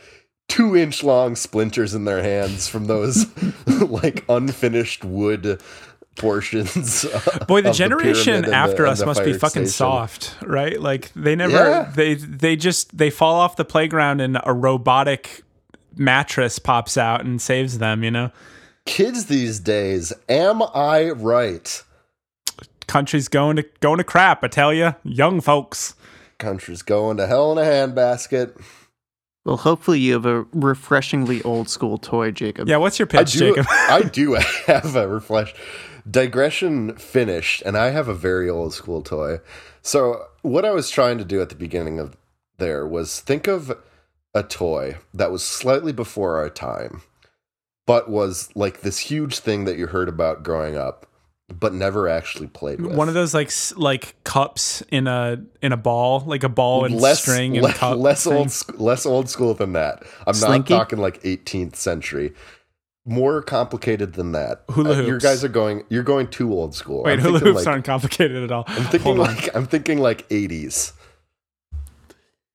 [0.53, 3.27] two inch long splinters in their hands from those
[3.67, 5.61] like unfinished wood
[6.17, 7.05] portions.
[7.49, 9.69] Boy, the generation and after the- us must be fucking station.
[9.69, 10.81] soft, right?
[10.81, 11.93] Like they never Yeah.
[11.95, 15.43] they they just they fall off the playground and a robotic
[15.97, 18.31] mattress pops out and saves them, you know?
[18.85, 21.83] Kids these days, am I right?
[22.89, 24.95] Country's going to going to crap, I tell you.
[25.05, 25.95] Young folks.
[26.39, 28.61] Country's going to hell in a handbasket.
[29.45, 32.69] Well, hopefully you have a refreshingly old school toy, Jacob.
[32.69, 33.67] Yeah, what's your I pitch, do, Jacob?
[33.71, 35.55] I do have a refresh.
[36.09, 39.41] Digression finished, and I have a very old school toy.
[39.83, 42.17] So, what I was trying to do at the beginning of
[42.59, 43.77] there was think of
[44.35, 47.03] a toy that was slightly before our time,
[47.87, 51.07] but was like this huge thing that you heard about growing up,
[51.59, 52.95] but never actually played with.
[52.97, 57.01] One of those like like cups in a in a ball, like a ball and
[57.01, 57.99] less string and le- cup.
[57.99, 58.33] less thing.
[58.33, 60.03] old less old school than that.
[60.27, 60.75] I'm Slinky?
[60.75, 62.33] not talking like 18th century.
[63.05, 64.63] More complicated than that.
[64.71, 65.85] Hula Uh, you guys are going.
[65.89, 67.03] You're going too old school.
[67.03, 68.65] Wait, I'm hula thinking hoops like, aren't complicated at all.
[68.69, 69.35] I'm thinking Hold on.
[69.35, 70.93] like I'm thinking like 80s.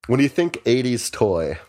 [0.08, 1.60] When you think 80s toy,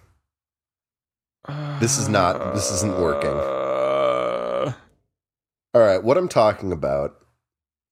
[1.81, 2.55] this is not.
[2.55, 3.31] This isn't working.
[3.31, 4.73] Uh,
[5.75, 7.17] All right, what I'm talking about.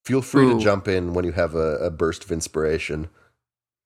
[0.06, 0.56] Feel free Ooh.
[0.58, 3.08] to jump in when you have a, a burst of inspiration.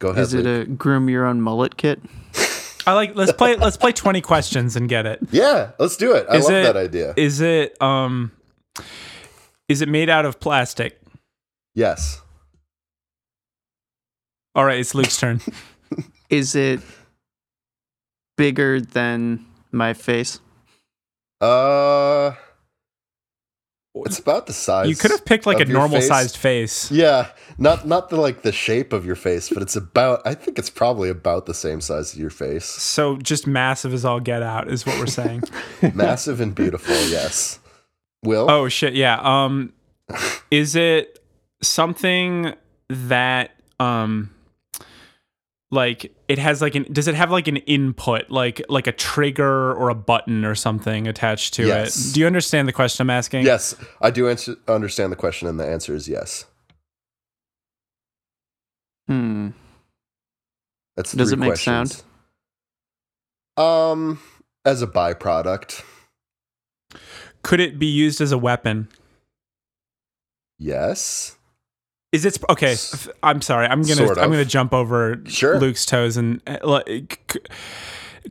[0.01, 0.23] Go ahead.
[0.23, 0.69] Is it Luke.
[0.69, 1.99] a groom your own mullet kit?
[2.87, 5.19] I like let's play let's play 20 questions and get it.
[5.31, 6.27] yeah, let's do it.
[6.29, 7.15] I Is love it- that idea.
[7.17, 8.33] Is it um
[9.69, 11.01] is it made out of plastic?
[11.75, 12.21] yes.
[14.55, 15.41] All right, it's Luke's turn.
[16.29, 16.81] Is it
[18.37, 20.41] bigger than my face?
[21.41, 22.33] Uh,
[24.07, 24.89] it's about the size.
[24.89, 26.09] You could have picked like a normal face.
[26.09, 26.91] sized face.
[26.91, 30.23] Yeah, not not the like the shape of your face, but it's about.
[30.27, 32.65] I think it's probably about the same size as your face.
[32.65, 35.43] So just massive as all get out is what we're saying.
[35.95, 36.95] Massive and beautiful.
[37.09, 37.59] Yes.
[38.23, 38.51] Will.
[38.51, 39.19] oh shit, yeah.
[39.23, 39.73] Um
[40.51, 41.19] is it
[41.63, 42.55] something
[42.89, 44.31] that um
[45.71, 49.73] like it has like an does it have like an input like like a trigger
[49.75, 52.11] or a button or something attached to Yes.
[52.11, 52.15] it?
[52.15, 53.45] Do you understand the question I'm asking?
[53.45, 56.45] Yes, I do answer, understand the question, and the answer is yes.
[59.09, 59.49] Hmm.
[60.97, 62.05] That's Does it make questions.
[63.57, 64.21] Um,
[64.65, 65.83] as a byproduct,
[67.43, 68.89] Could it be used as a weapon?
[70.59, 71.37] yes.
[72.13, 72.77] Is it okay?
[73.23, 73.67] I'm sorry.
[73.67, 75.59] I'm gonna Sort I'm gonna jump over Sure.
[75.61, 76.81] Luke's toes and uh,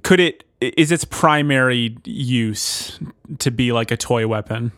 [0.04, 3.00] could it is its primary use
[3.40, 4.74] to be like a toy weapon?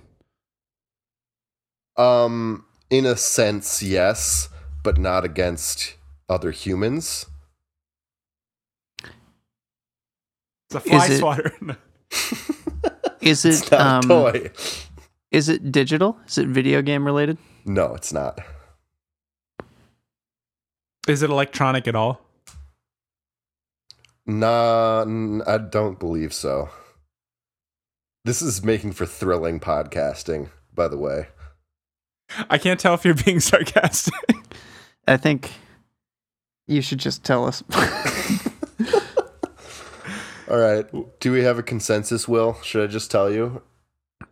[1.97, 4.49] Um, in a sense, yes,
[4.83, 5.95] but not against
[6.29, 7.25] other humans.
[10.67, 11.53] It's a fly Is swatter.
[13.21, 14.51] Is It's it not um a toy.
[15.31, 16.17] is it digital?
[16.27, 17.37] Is it video game related?
[17.65, 18.39] No, it's not.
[21.07, 22.21] Is it electronic at all?
[24.25, 25.01] Nah,
[25.47, 26.69] I don't believe so.
[28.23, 31.27] This is making for thrilling podcasting, by the way.
[32.49, 34.13] I can't tell if you're being sarcastic.
[35.07, 35.51] I think
[36.67, 37.63] you should just tell us.
[40.49, 40.85] All right.
[41.19, 42.57] Do we have a consensus, Will?
[42.61, 43.63] Should I just tell you?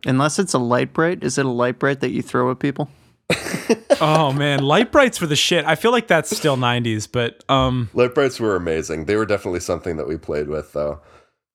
[0.06, 2.88] Unless it's a Lite-Brite, is it a Lite-Brite that you throw at people?
[4.00, 5.64] oh man, Lite-Brites were the shit.
[5.64, 9.04] I feel like that's still 90s, but um Lite-Brites were amazing.
[9.06, 11.00] They were definitely something that we played with, though.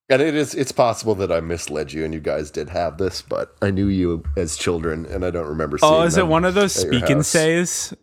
[0.09, 3.21] And it is it's possible that I misled you and you guys did have this,
[3.23, 6.45] but I knew you as children and I don't remember seeing Oh, is it one
[6.45, 7.27] of those at speak and house.
[7.27, 7.93] says?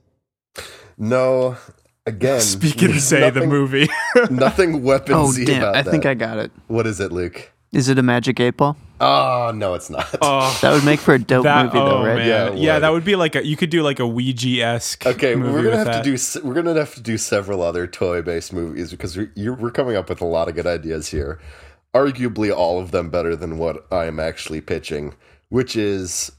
[0.99, 1.57] No.
[2.05, 3.89] Again, Speak and say the movie.
[4.31, 5.63] Nothing Oh weaponsy damn!
[5.63, 6.05] about I think.
[6.05, 6.51] I got it.
[6.67, 7.53] What is it, Luke?
[7.73, 8.77] Is it a magic eight ball?
[9.05, 10.07] Oh, no, it's not.
[10.23, 12.17] oh, That would make for a dope that movie, oh though, right?
[12.19, 14.63] man, Yeah, yeah, it that would be like a you could do like a Ouija
[14.63, 15.05] esque.
[15.07, 16.05] Okay, movie we're gonna with have that.
[16.05, 19.71] to do we're gonna have to do several other toy-based movies because we, you're, we're
[19.73, 21.41] coming up with a lot of good ideas here.
[21.95, 25.15] Arguably, all of them better than what I am actually pitching,
[25.51, 26.33] which is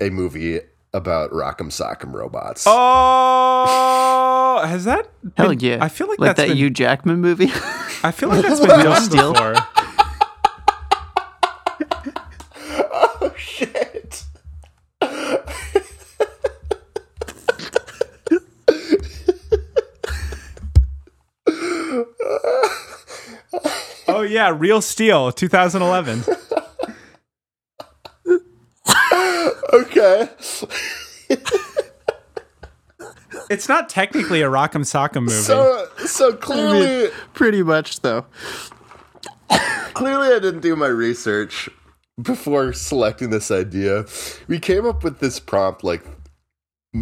[0.00, 0.60] a movie
[0.92, 2.64] about Rock'em Sock'em robots.
[2.66, 5.08] Oh, has that?
[5.36, 5.78] Hell been- yeah!
[5.80, 7.50] I feel like, like that's that been, Hugh Jackman movie.
[8.02, 9.32] I feel like that's been done Steel?
[9.32, 9.54] before.
[13.58, 14.24] Shit!
[24.10, 26.24] Oh yeah, Real Steel, 2011.
[29.72, 30.28] Okay,
[33.50, 35.30] It's not technically a Rock'em Sock'em movie.
[35.32, 38.24] so so clearly, Pretty much, though.
[39.94, 41.68] clearly, I didn't do my research
[42.20, 44.04] before selecting this idea.
[44.46, 46.04] We came up with this prompt like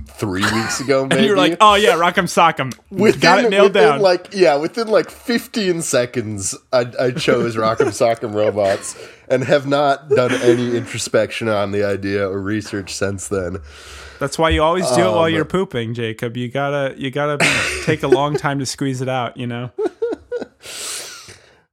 [0.08, 1.16] three weeks ago, maybe.
[1.16, 2.76] and you're like, oh yeah, Rock'em Sock'em.
[2.90, 4.00] Within, Got it nailed within down.
[4.00, 8.96] Like yeah, within like 15 seconds, I, I chose Rock'em Sock'em Robots
[9.28, 13.58] and have not done any introspection on the idea or research since then.
[14.18, 16.36] That's why you always do it while Um, you're pooping, Jacob.
[16.36, 17.38] You gotta you gotta
[17.84, 19.36] take a long time to squeeze it out.
[19.36, 19.70] You know.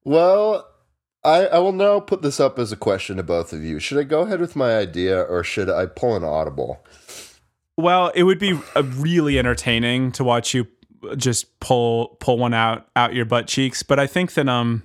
[0.03, 0.67] Well,
[1.25, 3.79] I, I will now put this up as a question to both of you.
[3.79, 6.85] Should I go ahead with my idea or should I pull an audible?
[7.77, 10.67] Well, it would be uh, really entertaining to watch you
[11.17, 13.83] just pull pull one out out your butt cheeks.
[13.83, 14.83] But I think that um,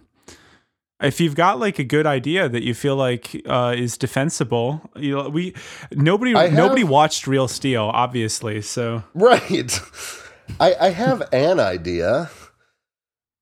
[1.03, 5.17] if you've got like a good idea that you feel like uh, is defensible, you
[5.17, 5.55] know, we
[5.93, 8.63] nobody have- nobody watched Real Steel, obviously.
[8.63, 9.79] So Right.
[10.61, 12.31] I, I have an idea.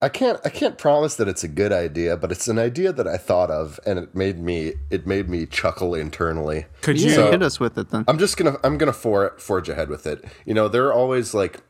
[0.03, 3.07] I can't I can't promise that it's a good idea, but it's an idea that
[3.07, 6.67] I thought of and it made me it made me chuckle internally.
[6.83, 7.11] could you?
[7.11, 8.05] So- hit us with it then.
[8.07, 10.25] I'm just gonna I'm gonna for, forge ahead with it.
[10.45, 11.63] You know, there are always like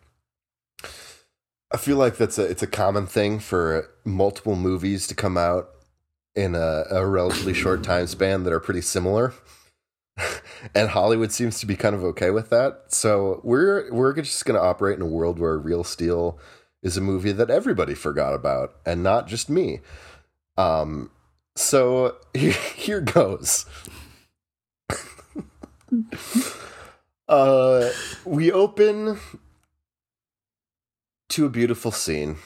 [1.72, 5.68] I feel like that's a it's a common thing for multiple movies to come out
[6.34, 9.34] in a, a relatively short time span that are pretty similar.
[10.74, 12.84] and Hollywood seems to be kind of okay with that.
[12.88, 16.38] So we're we're just gonna operate in a world where Real Steel
[16.86, 19.80] is a movie that everybody forgot about and not just me.
[20.56, 21.10] Um
[21.56, 23.66] so here, here goes.
[27.28, 27.90] Uh,
[28.24, 29.18] we open
[31.28, 32.36] to a beautiful scene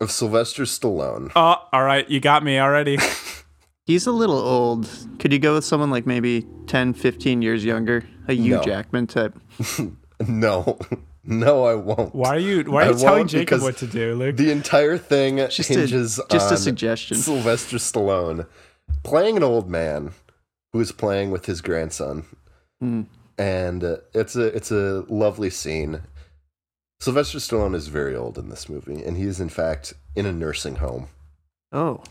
[0.00, 1.30] of Sylvester Stallone.
[1.36, 2.98] Oh, all right, you got me already.
[3.86, 4.88] He's a little old.
[5.20, 8.04] Could you go with someone like maybe 10, 15 years younger?
[8.26, 8.62] A Hugh No.
[8.62, 9.38] Jackman type.
[10.26, 10.76] No,
[11.24, 12.14] no, I won't.
[12.14, 14.36] Why are you Why are I you telling won't Jacob what to do, Luke?
[14.36, 17.16] The entire thing Just a- hinges just a suggestion.
[17.18, 18.46] Sylvester Stallone
[19.02, 20.12] playing an old man
[20.72, 22.24] who's playing with his grandson,
[22.80, 23.02] Hmm.
[23.38, 26.02] and uh, it's a it's a lovely scene.
[27.00, 30.32] Sylvester Stallone is very old in this movie, and he is in fact in a
[30.32, 31.08] nursing home.
[31.72, 32.02] Oh,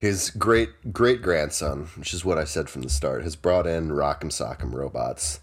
[0.00, 3.88] His great great grandson, which is what I said from the start, has brought in
[3.90, 5.40] Rock'em Sock'em robots,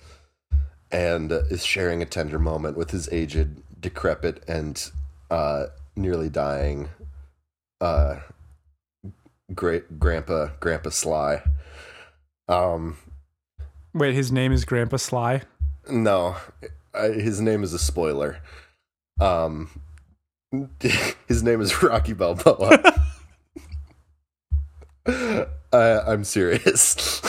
[0.91, 4.91] and uh, is sharing a tender moment with his aged, decrepit, and
[5.29, 6.89] uh, nearly dying
[7.81, 8.17] uh,
[9.53, 11.43] great grandpa Grandpa Sly.
[12.47, 12.97] Um,
[13.93, 15.41] Wait, his name is Grandpa Sly.
[15.89, 16.35] No,
[16.93, 18.39] I, his name is a spoiler.
[19.19, 19.81] Um,
[21.27, 22.93] his name is Rocky Balboa.
[25.73, 27.21] I, I'm serious.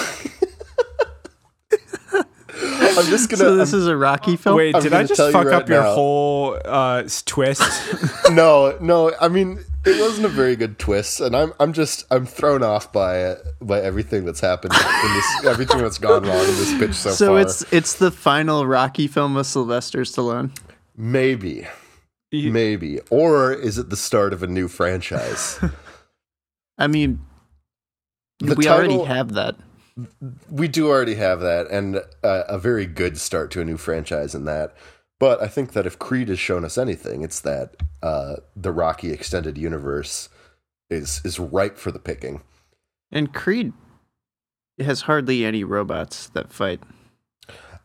[2.96, 3.38] I'm just gonna.
[3.42, 4.56] so this I'm- is a Rocky film.
[4.56, 5.94] Wait, I'm did I just tell you fuck right up your now.
[5.94, 7.62] whole uh, twist?
[8.30, 9.12] no, no.
[9.20, 12.92] I mean, it wasn't a very good twist, and I'm I'm just I'm thrown off
[12.92, 16.94] by it, by everything that's happened in this, everything that's gone wrong in this pitch
[16.94, 17.16] so, so far.
[17.16, 20.56] So it's it's the final Rocky film with Sylvester Stallone.
[20.96, 21.66] maybe,
[22.30, 25.58] You- maybe, or is it the start of a new franchise?
[26.78, 27.20] I mean,
[28.40, 29.56] The we title- already have that.
[30.50, 34.34] We do already have that, and uh, a very good start to a new franchise
[34.34, 34.74] in that.
[35.18, 39.10] But I think that if Creed has shown us anything, it's that uh, the Rocky
[39.10, 40.28] extended universe
[40.90, 42.42] is is ripe for the picking.
[43.10, 43.72] And Creed
[44.78, 46.80] has hardly any robots that fight.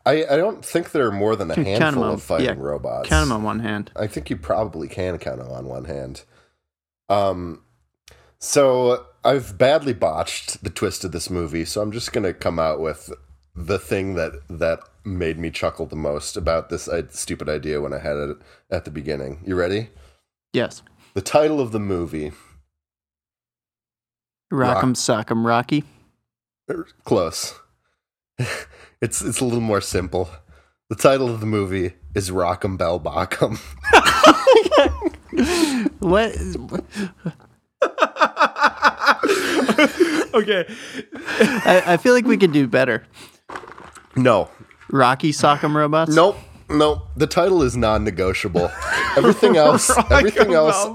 [0.06, 2.54] I, I don't think there are more than a Count handful on- of fighting yeah,
[2.58, 3.08] robots.
[3.08, 3.90] Count them on one hand.
[3.96, 6.24] I think you probably can count them on one hand.
[7.08, 7.62] Um,
[8.38, 12.80] so I've badly botched the twist of this movie, so I'm just gonna come out
[12.80, 13.12] with
[13.54, 17.98] the thing that that made me chuckle the most about this stupid idea when I
[17.98, 18.36] had it
[18.70, 19.40] at the beginning.
[19.46, 19.90] You ready?
[20.52, 20.82] Yes.
[21.14, 22.32] The title of the movie,
[24.50, 25.84] Rock- Rock'em Sock'em Rocky.
[26.70, 27.54] er, close.
[29.00, 30.28] it's it's a little more simple.
[30.90, 33.58] The title of the movie is Rock'em Bell Bockham.
[36.04, 36.32] What?
[40.34, 40.66] okay,
[41.64, 43.04] I, I feel like we could do better.
[44.16, 44.50] No,
[44.90, 46.14] Rocky Sock'em Robots.
[46.14, 46.36] Nope.
[46.70, 47.08] Nope.
[47.16, 48.70] The title is non-negotiable.
[49.16, 50.86] Everything else, everything else,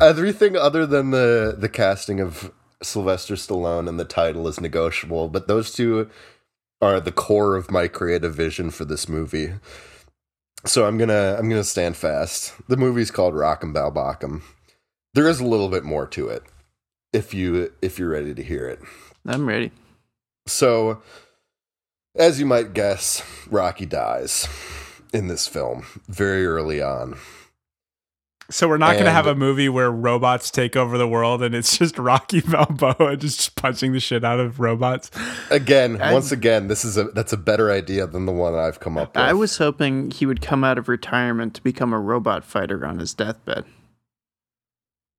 [0.00, 5.28] everything other than the the casting of Sylvester Stallone and the title is negotiable.
[5.28, 6.10] But those two
[6.80, 9.54] are the core of my creative vision for this movie.
[10.66, 12.54] So I'm gonna I'm gonna stand fast.
[12.68, 14.42] The movie's called Rock'em Bal Bockham.
[15.14, 16.42] There is a little bit more to it,
[17.14, 18.80] if you if you're ready to hear it.
[19.26, 19.70] I'm ready.
[20.46, 21.00] So,
[22.14, 24.46] as you might guess, Rocky dies
[25.14, 27.16] in this film very early on.
[28.50, 31.54] so we're not going to have a movie where robots take over the world and
[31.54, 35.10] it's just Rocky Balboa just punching the shit out of robots.
[35.50, 38.80] Again, I- once again, this is a that's a better idea than the one I've
[38.80, 39.22] come up with.
[39.24, 42.98] I was hoping he would come out of retirement to become a robot fighter on
[42.98, 43.64] his deathbed.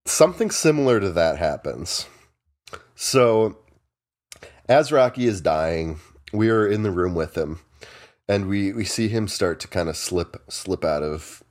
[0.06, 2.08] Something similar to that happens.
[2.96, 3.58] So,
[4.68, 6.00] as Rocky is dying,
[6.34, 7.60] we are in the room with him,
[8.28, 11.44] and we we see him start to kind of slip slip out of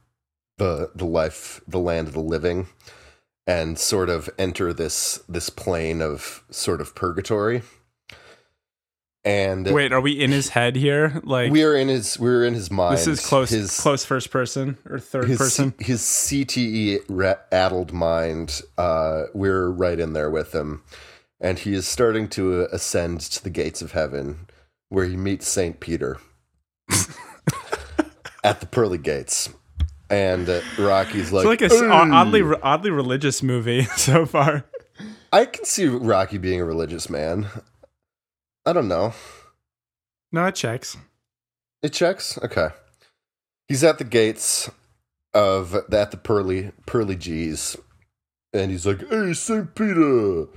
[0.58, 2.68] the the life, the land of the living,
[3.46, 7.62] and sort of enter this this plane of sort of purgatory.
[9.26, 11.20] And Wait, are we in his head here?
[11.24, 12.94] Like we are in his we're in his mind.
[12.98, 15.72] this is close, His, close first person or third his, person.
[15.78, 20.82] his CTE addled mind, uh, we're right in there with him.
[21.40, 24.46] And he is starting to ascend to the gates of heaven
[24.90, 25.80] where he meets St.
[25.80, 26.18] Peter
[28.44, 29.48] at the pearly gates.
[30.10, 34.64] And uh, Rocky's like, It's like a "Hey." oddly oddly religious movie so far.
[35.32, 37.46] I can see Rocky being a religious man.
[38.66, 39.12] I don't know.
[40.32, 40.96] No, it checks.
[41.82, 42.38] It checks.
[42.42, 42.68] Okay.
[43.68, 44.70] He's at the gates
[45.32, 47.76] of at the pearly pearly G's,
[48.52, 50.46] and he's like, "Hey, Saint Peter,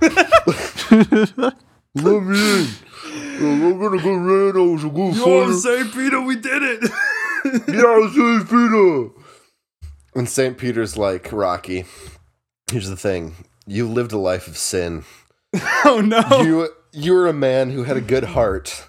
[1.94, 2.68] let me in.
[3.40, 6.90] I'm gonna go ran over go fight Saint Peter, we did it.
[7.68, 9.08] Yeah, Saint Peter."
[10.14, 11.84] And Saint Peter's like, "Rocky,
[12.70, 13.36] here's the thing.
[13.66, 15.04] You lived a life of sin.
[15.84, 16.42] oh no.
[16.42, 18.88] You you were a man who had a good heart,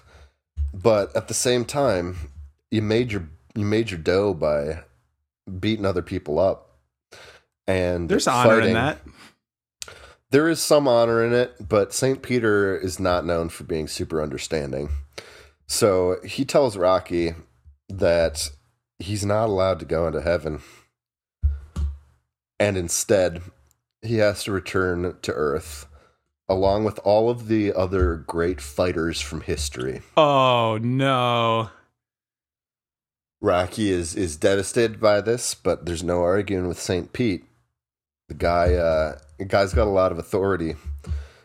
[0.72, 2.16] but at the same time,
[2.70, 4.84] you made your you made your dough by
[5.58, 6.78] beating other people up.
[7.66, 9.00] And There's honor in that.
[10.30, 14.22] There is some honor in it, but Saint Peter is not known for being super
[14.22, 14.90] understanding.
[15.66, 17.34] So he tells Rocky
[17.88, 18.50] that
[18.98, 20.62] he's not allowed to go into heaven,
[22.60, 23.42] and instead
[24.02, 25.86] he has to return to Earth
[26.50, 30.02] along with all of the other great fighters from history.
[30.16, 31.70] Oh no.
[33.40, 37.44] Rocky is is devastated by this, but there's no arguing with Saint Pete.
[38.28, 40.74] The guy, uh, the guy's got a lot of authority,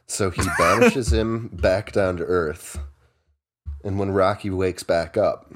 [0.08, 2.80] so he banishes him back down to earth.
[3.84, 5.54] And when Rocky wakes back up,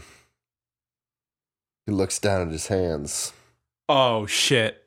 [1.87, 3.33] he looks down at his hands,
[3.89, 4.78] Oh shit.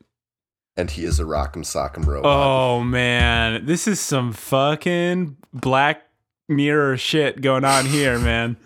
[0.83, 2.25] And he is a Rock'em Sock'em robot.
[2.29, 6.03] Oh man, this is some fucking Black
[6.49, 8.57] Mirror shit going on here, man.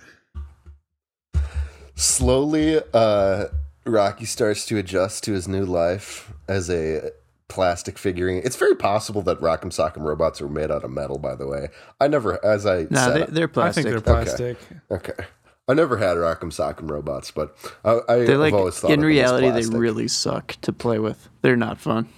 [1.95, 3.45] Slowly, uh,
[3.85, 7.11] Rocky starts to adjust to his new life as a
[7.49, 8.41] plastic figurine.
[8.45, 11.19] It's very possible that Rock'em Sock'em robots are made out of metal.
[11.19, 11.69] By the way,
[12.01, 13.87] I never, as I No, said, they, they're plastic.
[13.87, 14.59] I think they're plastic.
[14.91, 15.25] okay,
[15.69, 19.09] I never had Rock'em Sock'em robots, but I, I, They're like always thought in them
[19.09, 21.29] as reality, they really suck to play with.
[21.43, 22.09] They're not fun.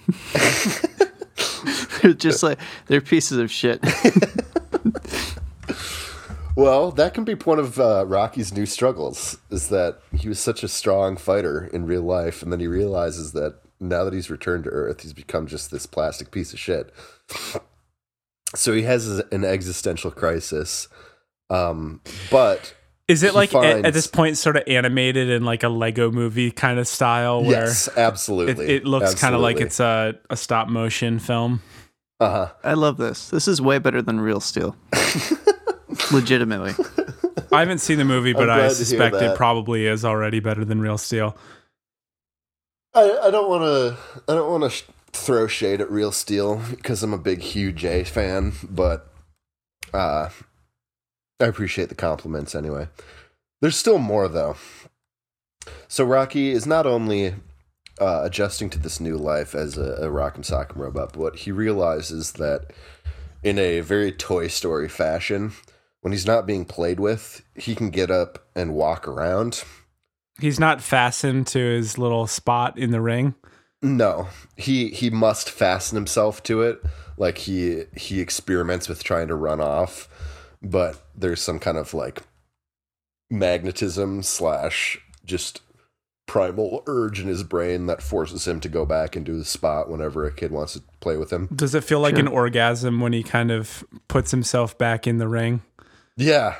[2.01, 3.83] they're just like they're pieces of shit.
[6.59, 9.37] Well, that can be one of uh, Rocky's new struggles.
[9.49, 13.31] Is that he was such a strong fighter in real life, and then he realizes
[13.31, 16.93] that now that he's returned to Earth, he's become just this plastic piece of shit.
[18.55, 20.89] So he has an existential crisis.
[21.49, 22.73] Um, but
[23.09, 26.51] Is it like at, at this point sort of animated in like a Lego movie
[26.51, 30.69] kind of style where yes, absolutely, it looks kind of like it's a, a stop
[30.69, 31.61] motion film?
[32.19, 32.53] uh huh.
[32.63, 33.29] I love this.
[33.29, 34.75] This is way better than Real Steel.
[36.11, 36.73] Legitimately.
[37.51, 40.05] I haven't seen the movie, but I'm I glad to hear suspect it probably is
[40.05, 41.35] already better than Real Steel.
[42.93, 43.97] I, I don't want to.
[44.31, 44.83] I don't want to sh-
[45.13, 49.11] throw shade at Real Steel because I'm a big Hugh J fan, but
[49.93, 50.29] uh,
[51.39, 52.87] I appreciate the compliments anyway.
[53.61, 54.57] There's still more though.
[55.87, 57.35] So Rocky is not only
[57.99, 62.33] uh, adjusting to this new life as a, a Rock'em Sock'em robot, but he realizes
[62.33, 62.71] that
[63.43, 65.53] in a very Toy Story fashion,
[66.01, 69.63] when he's not being played with, he can get up and walk around.
[70.39, 73.35] He's not fastened to his little spot in the ring.
[73.81, 76.81] No, he he must fasten himself to it.
[77.17, 80.09] Like he he experiments with trying to run off,
[80.61, 82.21] but there's some kind of like
[83.29, 85.61] magnetism slash just
[86.25, 90.25] primal urge in his brain that forces him to go back into the spot whenever
[90.25, 91.47] a kid wants to play with him.
[91.55, 92.19] Does it feel like Sure.
[92.21, 95.61] an orgasm when he kind of puts himself back in the ring?
[96.17, 96.55] Yeah,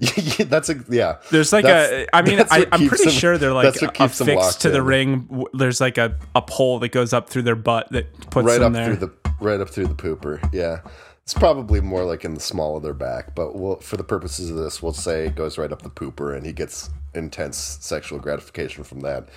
[0.38, 1.18] that's a yeah.
[1.30, 3.94] There's like That's- a, I mean, I, I'm pretty him- sure they're like that's what
[3.94, 5.44] keeps him affixed locked to the ring.
[5.52, 8.68] There's like a, a pole that goes up through their butt that puts right them
[8.68, 8.86] up there.
[8.96, 10.40] through the right up through the pooper.
[10.52, 10.80] Yeah,
[11.24, 14.50] it's probably more like in the small of their back, but we'll, for the purposes
[14.50, 18.18] of this, we'll say it goes right up the pooper, and he gets intense sexual
[18.18, 19.28] gratification from that.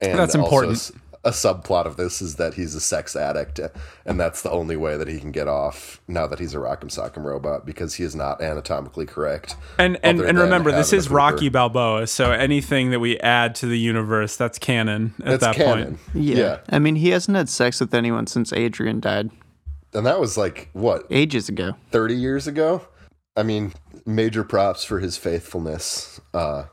[0.00, 0.72] And That's also important.
[0.76, 0.92] s-
[1.26, 3.58] A subplot of this is that he's a sex addict,
[4.04, 6.90] and that's the only way that he can get off now that he's a Rock'em
[6.94, 9.56] Sock'em robot because he is not anatomically correct.
[9.78, 11.14] and and, and remember, this is pooper.
[11.14, 15.54] Rocky Balboa, so anything that we add to the universe, that's canon at That's that
[15.56, 15.96] canon.
[15.96, 15.98] point.
[16.26, 16.36] Yeah.
[16.36, 19.30] yeah, I mean, he hasn't had sex with anyone since Adrian died
[19.94, 21.74] and that was like what ages ago.
[21.90, 22.86] 30 years ago.
[23.36, 23.72] I mean,
[24.06, 26.20] major props for his faithfulness.
[26.32, 26.64] Uh,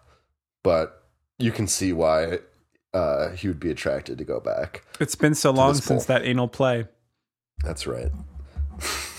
[0.64, 1.04] but
[1.40, 2.40] you can see why
[2.94, 4.84] uh, he would be attracted to go back.
[5.00, 6.88] It's been so long since that anal play.
[7.64, 8.12] That's right.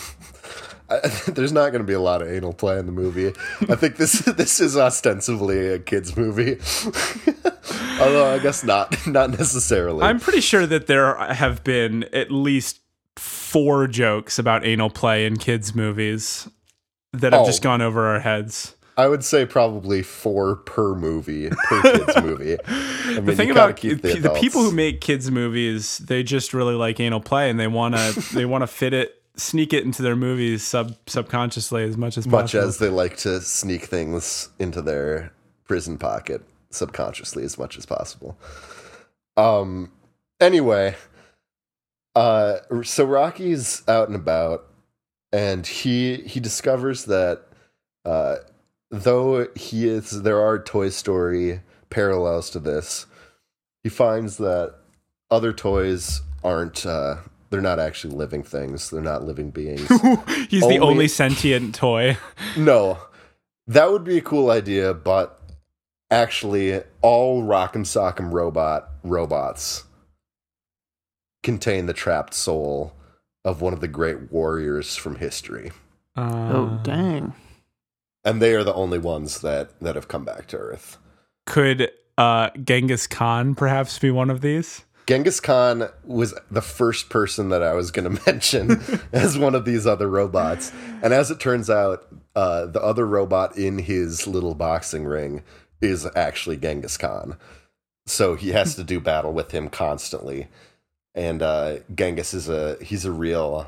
[0.92, 3.32] I, there's not going to be a lot of anal play in the movie.
[3.68, 6.58] I think this this is ostensibly a kids movie,
[8.00, 10.02] although I guess not not necessarily.
[10.02, 12.80] I'm pretty sure that there have been at least
[13.52, 16.48] four jokes about anal play in kids' movies
[17.12, 17.46] that have Oh.
[17.46, 18.74] just gone over our heads.
[18.96, 22.56] I would say probably four per movie per kids movie.
[22.66, 26.74] I mean, the thing about the, the, people who make kids movies, they just really
[26.74, 30.02] like anal play and they want to they want to fit it, sneak it into
[30.02, 32.38] their movies sub subconsciously as much as possible.
[32.42, 32.68] much possible.
[32.68, 35.32] as they like to sneak things into their
[35.66, 38.38] prison pocket subconsciously as much as possible.
[39.38, 39.90] Um
[40.40, 40.96] anyway,
[42.14, 44.66] uh so Rocky's out and about
[45.32, 47.42] and he he discovers that
[48.04, 48.36] uh
[48.90, 51.60] though he is there are Toy Story
[51.90, 53.06] parallels to this,
[53.82, 54.74] he finds that
[55.30, 57.16] other toys aren't uh
[57.50, 58.88] they're not actually living things.
[58.90, 59.86] They're not living beings.
[60.48, 62.16] He's the only- only sentient toy.
[62.56, 62.98] No,
[63.66, 65.38] that would be a cool idea, but
[66.10, 69.84] actually, all Rock'em Sock'em robot robots
[71.42, 72.92] contain the trapped soul
[73.44, 75.72] of one of the great warriors from history,
[76.16, 76.22] Oh,
[76.66, 77.34] Uh, dang.
[78.24, 80.98] and they are the only ones that that have come back to Earth.
[81.46, 84.84] Could uh, Genghis Khan perhaps be one of these?
[85.08, 88.80] Genghis Khan was the first person that I was going to mention
[89.12, 90.70] as one of these other robots.
[91.02, 95.42] And as it turns out, uh, the other robot in his little boxing ring
[95.80, 97.36] is actually Genghis Khan.
[98.06, 100.46] so he has to do battle with him constantly.
[101.14, 103.66] And uh, Genghis is a he's a real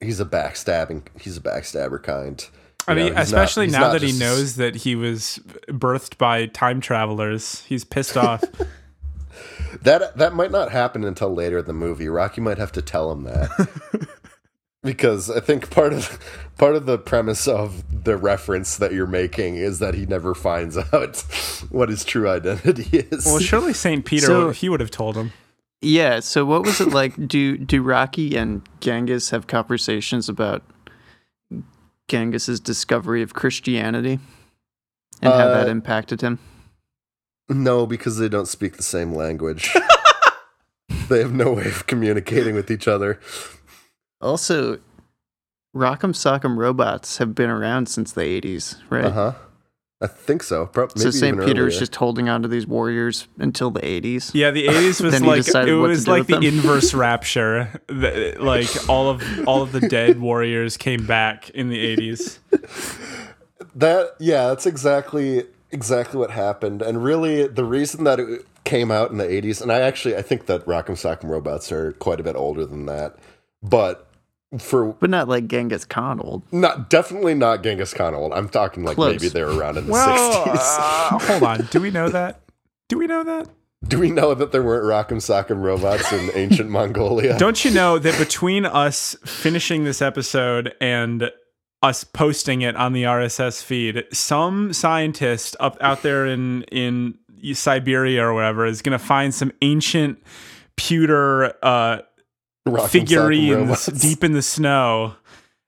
[0.00, 2.46] he's a backstabbing he's a backstabber kind.
[2.88, 6.18] I mean, know, he's not- especially now not that he knows that he was birthed
[6.18, 8.44] by time travelers, he's pissed off.
[9.82, 12.08] that that might not happen until later in the movie.
[12.08, 14.08] Rocky might have to tell him that.
[14.82, 16.18] because I think part of
[16.58, 20.76] part of the premise of the reference that you're making is that he never finds
[20.92, 21.16] out
[21.70, 23.26] what his true identity is.
[23.26, 25.32] well, surely Saint Peter So- he would have told him.
[25.80, 26.20] Yeah.
[26.20, 27.14] So what was it like?
[27.28, 30.62] Do do Rocky and Genghis have conversations about
[32.08, 34.18] Genghis's discovery of Christianity
[35.22, 36.38] and how that Uh, impacted him?
[37.48, 39.72] No, because they don't speak the same language.
[41.08, 43.20] they have no way of communicating with each other.
[44.20, 44.78] Also,
[45.74, 49.04] Rock'em Sock'em robots have been around since the 80s, right?
[49.04, 49.32] Uh huh.
[50.00, 50.66] I think so.
[50.66, 51.36] Pro- maybe so St.
[51.36, 51.80] even Peter was earlier.
[51.80, 54.30] just holding on to these warriors until the 80s.
[54.34, 56.42] Yeah, the 80s was like it was like the them.
[56.42, 57.80] inverse rapture.
[57.86, 62.38] The- like all of all of the dead warriors came back in the 80s.
[63.74, 66.82] That yeah, that's exactly exactly what happened.
[66.82, 70.22] And really, the reason that it came out in the '80s, and I actually I
[70.22, 73.16] think that Rock'em Sock'em Robots are quite a bit older than that,
[73.62, 74.08] but
[74.58, 76.42] for But not like Genghis Khan old.
[76.52, 78.32] not definitely not Genghis Khan old.
[78.32, 79.12] I'm talking like Close.
[79.20, 80.56] maybe they were around in the Well, '60s.
[80.78, 81.66] uh, hold on.
[81.70, 82.40] Do we know that?
[82.88, 83.48] Do we know that?
[83.88, 87.36] Do we know that there weren't Rock'em Sock'em Robots in ancient Mongolia?
[87.38, 91.30] Don't you know that between us finishing this episode and
[91.82, 97.18] us posting it on the RSS feed, some scientist up out there in in
[97.52, 100.18] Siberia or whatever is going to find some ancient
[100.76, 101.98] pewter uh,
[102.66, 105.14] Rock'em figurines deep in the snow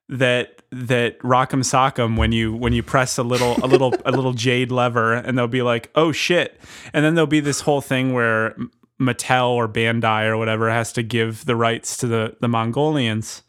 [0.08, 4.32] that that rock'em sock'em when you when you press a little a little a little
[4.34, 6.60] jade lever and they'll be like oh shit.
[6.92, 8.56] And then there'll be this whole thing where
[9.00, 13.42] Mattel or Bandai or whatever has to give the rights to the the Mongolians.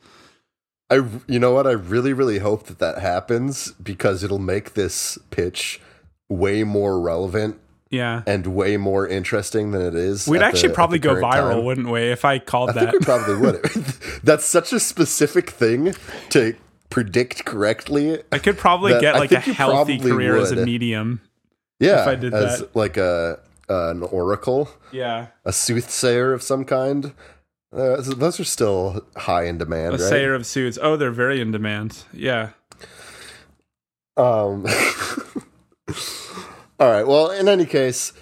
[0.92, 1.68] I, you know what?
[1.68, 5.80] I really, really hope that that happens because it'll make this pitch
[6.30, 7.60] way more relevant
[7.92, 10.28] yeah and way more interesting than it is.
[10.28, 11.64] we'd at the- actually probably go viral time.
[11.66, 13.64] wouldn't we if I called I think that we probably would.
[14.24, 15.94] That's such a specific thing
[16.30, 16.56] to
[16.90, 18.20] predict correctly.
[18.32, 21.22] I could probably get like a healthy career as a medium
[21.80, 22.76] Yeah, If I did as that.
[22.76, 27.14] like a an oracle, yeah a soothsayer of some kind.
[27.72, 30.10] Uh, those are still high in demand, a right?
[30.10, 32.50] sayer of suits oh they're very in demand yeah
[34.18, 34.66] Um,
[36.80, 37.08] all right.
[37.08, 38.14] Well, in any case,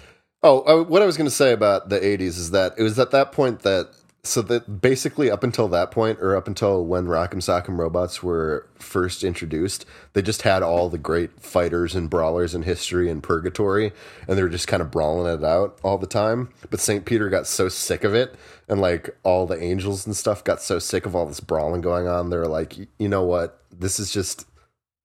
[0.42, 2.98] oh, uh, what I was going to say about the '80s is that it was
[2.98, 3.88] at that point that
[4.24, 8.68] so that basically up until that point, or up until when Rock'em Sock'em robots were
[8.74, 13.92] first introduced, they just had all the great fighters and brawlers in history and purgatory,
[14.26, 16.50] and they were just kind of brawling it out all the time.
[16.68, 18.34] But Saint Peter got so sick of it,
[18.68, 22.08] and like all the angels and stuff got so sick of all this brawling going
[22.08, 22.30] on.
[22.30, 23.62] They're like, you know what?
[23.70, 24.46] This is just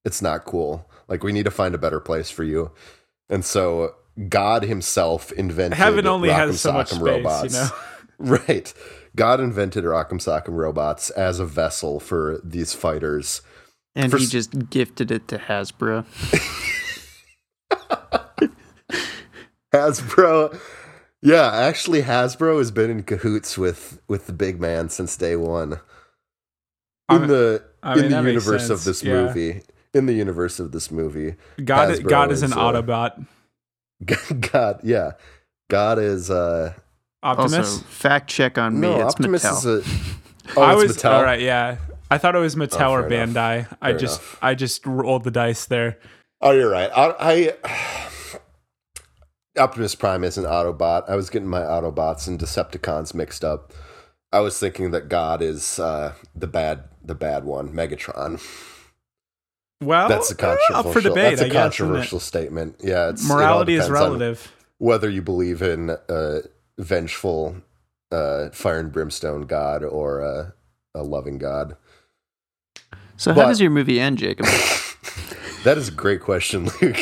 [0.04, 0.89] it's not cool.
[1.08, 2.72] Like we need to find a better place for you.
[3.30, 3.95] And so
[4.30, 7.69] God himself invented heaven only Rock'em has so much Sock'em space you know
[8.47, 8.74] Right.
[9.15, 13.41] God invented Rock'em Sock'em robots as a vessel for these fighters.
[13.95, 16.05] And For he s- just gifted it to Hasbro.
[19.74, 20.59] Hasbro
[21.21, 25.80] Yeah, actually Hasbro has been in cahoots with with the big man since day 1.
[27.09, 29.13] I In mean- the I in mean, the universe of this yeah.
[29.26, 29.61] movie.
[29.94, 31.36] In the universe of this movie.
[31.64, 33.26] God, Hasbro God is an uh, Autobot.
[34.52, 35.12] God, yeah.
[35.70, 36.74] God is uh
[37.22, 37.54] Optimus.
[37.56, 38.88] Also, fact check on me.
[38.88, 39.58] no, it's Optimus Mattel.
[39.58, 39.82] is a
[40.58, 41.12] Oh, I it's was Mattel?
[41.14, 41.39] all right.
[41.39, 41.78] Yeah,
[42.12, 43.36] I thought it was Mattel or Oh, fair enough.
[43.36, 43.78] Bandai.
[43.82, 44.39] I Fair just, enough.
[44.41, 46.00] I just rolled the dice there.
[46.41, 46.89] Oh, you're right.
[46.94, 48.39] I, I
[49.58, 51.08] Optimus Prime is an Autobot.
[51.10, 53.72] I was getting my Autobots and Decepticons mixed up.
[54.32, 58.41] I was thinking that God is uh, the bad, the bad one, Megatron.
[59.86, 60.75] Well, That's a controversial.
[60.75, 61.38] up for debate.
[61.38, 61.89] that's a I guess, isn't it?
[61.89, 62.75] controversial statement.
[62.84, 64.51] Yeah, it's, Morality is relative.
[64.77, 66.39] Whether you believe in a
[66.77, 67.57] vengeful,
[68.11, 70.53] uh, fire and brimstone God or a,
[70.95, 71.75] a loving God.
[73.17, 74.45] So how does your movie end, Jacob?
[75.63, 76.97] That is a great question, Luke.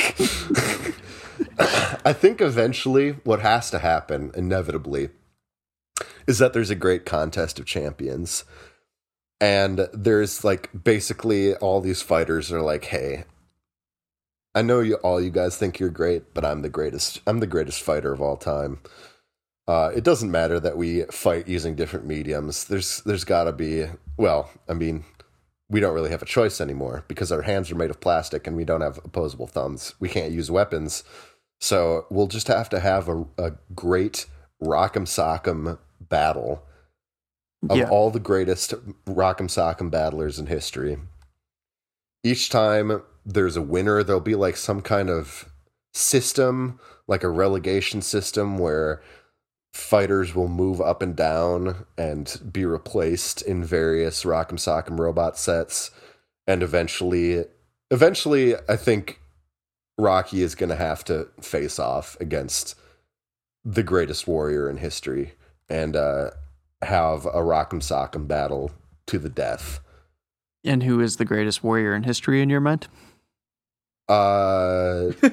[2.06, 5.10] I think eventually what has to happen, inevitably,
[6.28, 8.44] is that there's a great contest of champions.
[9.42, 13.26] And there's like basically all these fighters are like, hey,
[14.54, 17.22] I know you all you guys think you're great, but I'm the greatest.
[17.26, 18.80] I'm the greatest fighter of all time.
[19.68, 22.66] Uh, it doesn't matter that we fight using different mediums.
[22.66, 23.86] There's there's got to be
[24.16, 25.06] well, I mean,
[25.70, 28.56] we don't really have a choice anymore because our hands are made of plastic and
[28.56, 29.96] we don't have opposable thumbs.
[30.00, 31.04] We can't use weapons.
[31.60, 34.28] So we'll just have to have a, a great
[34.62, 36.64] Rock'em Sock'em battle
[37.70, 37.90] of Yeah.
[37.90, 38.74] all the greatest
[39.06, 40.98] Rock'em Sock'em battlers in history.
[42.24, 45.50] Each time there's a winner, there'll be like some kind of
[45.94, 49.02] system, like a relegation system where
[49.74, 55.92] fighters will move up and down and be replaced in various Rock'em Sock'em robot sets.
[56.48, 57.46] And eventually,
[57.90, 59.20] eventually, I think
[59.98, 62.76] Rocky is going to have to face off against
[63.64, 65.34] the greatest warrior in history
[65.70, 66.32] and uh,
[66.84, 68.72] have a Rock'em Sock'em battle
[69.08, 69.80] to the death.
[70.64, 72.88] And who is the greatest warrior in history in your mind?
[74.08, 75.12] Uh,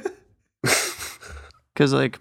[1.78, 2.18] Because like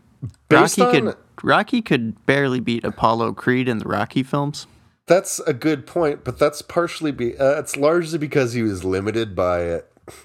[0.51, 4.67] Rocky on, could Rocky could barely beat Apollo Creed in the Rocky films.
[5.07, 9.35] that's a good point, but that's partially be uh, it's largely because he was limited
[9.35, 9.81] by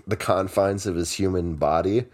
[0.07, 2.05] the confines of his human body.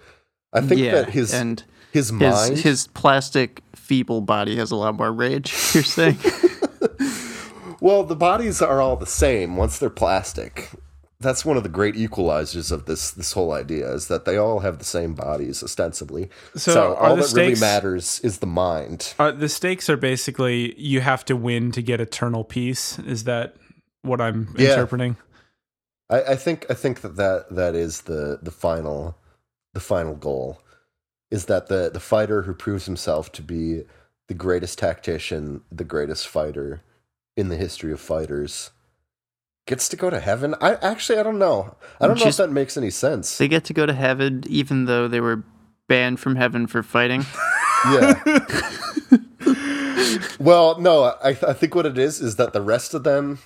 [0.53, 4.95] I think yeah, that his and his his his plastic feeble body has a lot
[4.95, 5.53] more rage.
[5.75, 6.19] You're saying?
[7.81, 10.71] Well, the bodies are all the same once they're plastic.
[11.21, 14.61] That's one of the great equalizers of this this whole idea is that they all
[14.61, 16.29] have the same bodies ostensibly.
[16.55, 19.15] So So, all that really matters is the mind.
[19.19, 22.99] Uh, the stakes are basically you have to win to get eternal peace.
[23.01, 23.57] Is that
[24.03, 24.71] what I'm Yeah.
[24.71, 25.17] interpreting?
[26.09, 29.17] I, I think I think that, that that is the the final
[29.75, 30.61] the final goal
[31.33, 33.83] is that the the fighter who proves himself to be
[34.29, 36.81] the greatest tactician, the greatest fighter
[37.39, 38.71] in the history of fighters
[39.67, 40.55] gets to go to heaven.
[40.61, 41.77] I actually I don't know.
[42.01, 43.39] I don't know Just- if that makes any sense.
[43.39, 45.45] they get to go to heaven even though they were
[45.89, 47.25] banned from heaven for fighting.
[47.93, 48.21] Yeah.
[50.41, 53.39] well, no, I, I think what it is is that the rest of them,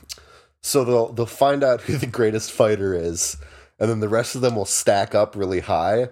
[0.63, 3.37] so they'll they'll find out who the greatest fighter is,
[3.79, 6.09] and then the rest of them will stack up really high,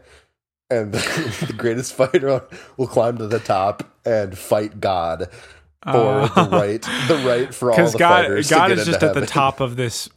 [0.68, 2.42] and the greatest fighter
[2.76, 5.30] will climb to the top and fight God
[5.82, 8.50] for Uh, the right the right for all Because the God, fighters.
[8.50, 10.08] God to get is just into at the top of this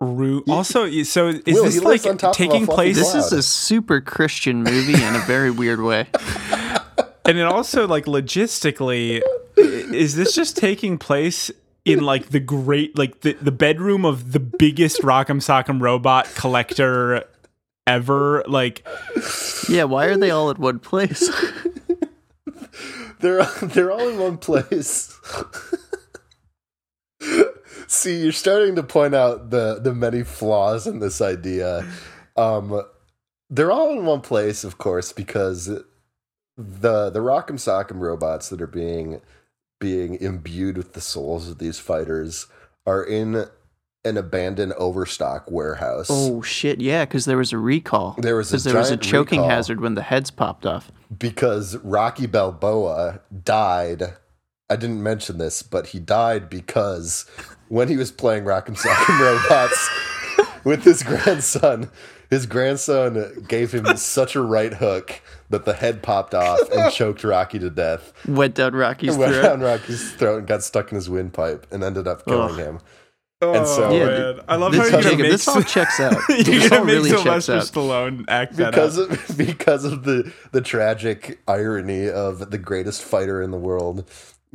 [0.00, 0.44] root.
[0.48, 2.96] Also, so is Will, this like on top of a taking fluffy place?
[2.96, 6.06] This is a super Christian movie in a very weird way.
[7.24, 9.22] and it also like logistically,
[9.56, 11.50] is this just taking place?
[11.84, 17.24] In like the great, like the, the bedroom of the biggest Rock'em Sock'em robot collector
[17.86, 18.44] ever.
[18.46, 18.86] Like,
[19.70, 21.30] Yeah, why are they all at one place?
[23.20, 25.18] They're they're all in one place.
[27.86, 31.86] See, you're starting to point out the the many flaws in this idea.
[32.36, 32.82] Um,
[33.50, 38.66] they're all in one place, of course, because the the Rock'em Sock'em robots that are
[38.66, 39.20] being
[39.80, 42.46] being imbued with the souls of these fighters
[42.84, 43.46] are in
[44.08, 46.08] an abandoned overstock warehouse.
[46.10, 48.16] oh shit, yeah, because there was a recall.
[48.18, 50.90] There was a because there was a choking hazard when the heads popped off.
[51.16, 54.14] because Rocky Balboa died.
[54.70, 57.24] I didn't mention this, but he died because
[57.68, 59.90] when he was playing Rock'em Sock'em Robots
[60.64, 61.90] with his grandson,
[62.28, 67.24] his grandson gave him such a right hook that the head popped off and choked
[67.24, 68.12] Rocky to death.
[68.28, 69.42] Went down Rocky's Went throat.
[69.42, 72.58] down Rocky's throat and got stuck in his windpipe and ended up killing Ugh.
[72.58, 72.78] him.
[73.42, 76.16] Oh so- Yeah, man, I love This, how you're Jacob, make this all checks out.
[76.28, 77.62] you're This gonna all make really checks Sylvester out.
[77.62, 79.10] Stallone act that because up.
[79.10, 84.08] of because of the the tragic irony of the greatest fighter in the world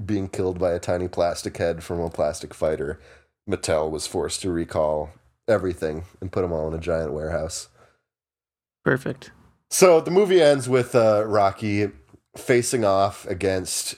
[0.03, 2.99] being killed by a tiny plastic head from a plastic fighter,
[3.49, 5.11] Mattel was forced to recall
[5.47, 7.67] everything and put them all in a giant warehouse.
[8.83, 9.31] Perfect.
[9.69, 11.91] So the movie ends with uh, Rocky
[12.35, 13.95] facing off against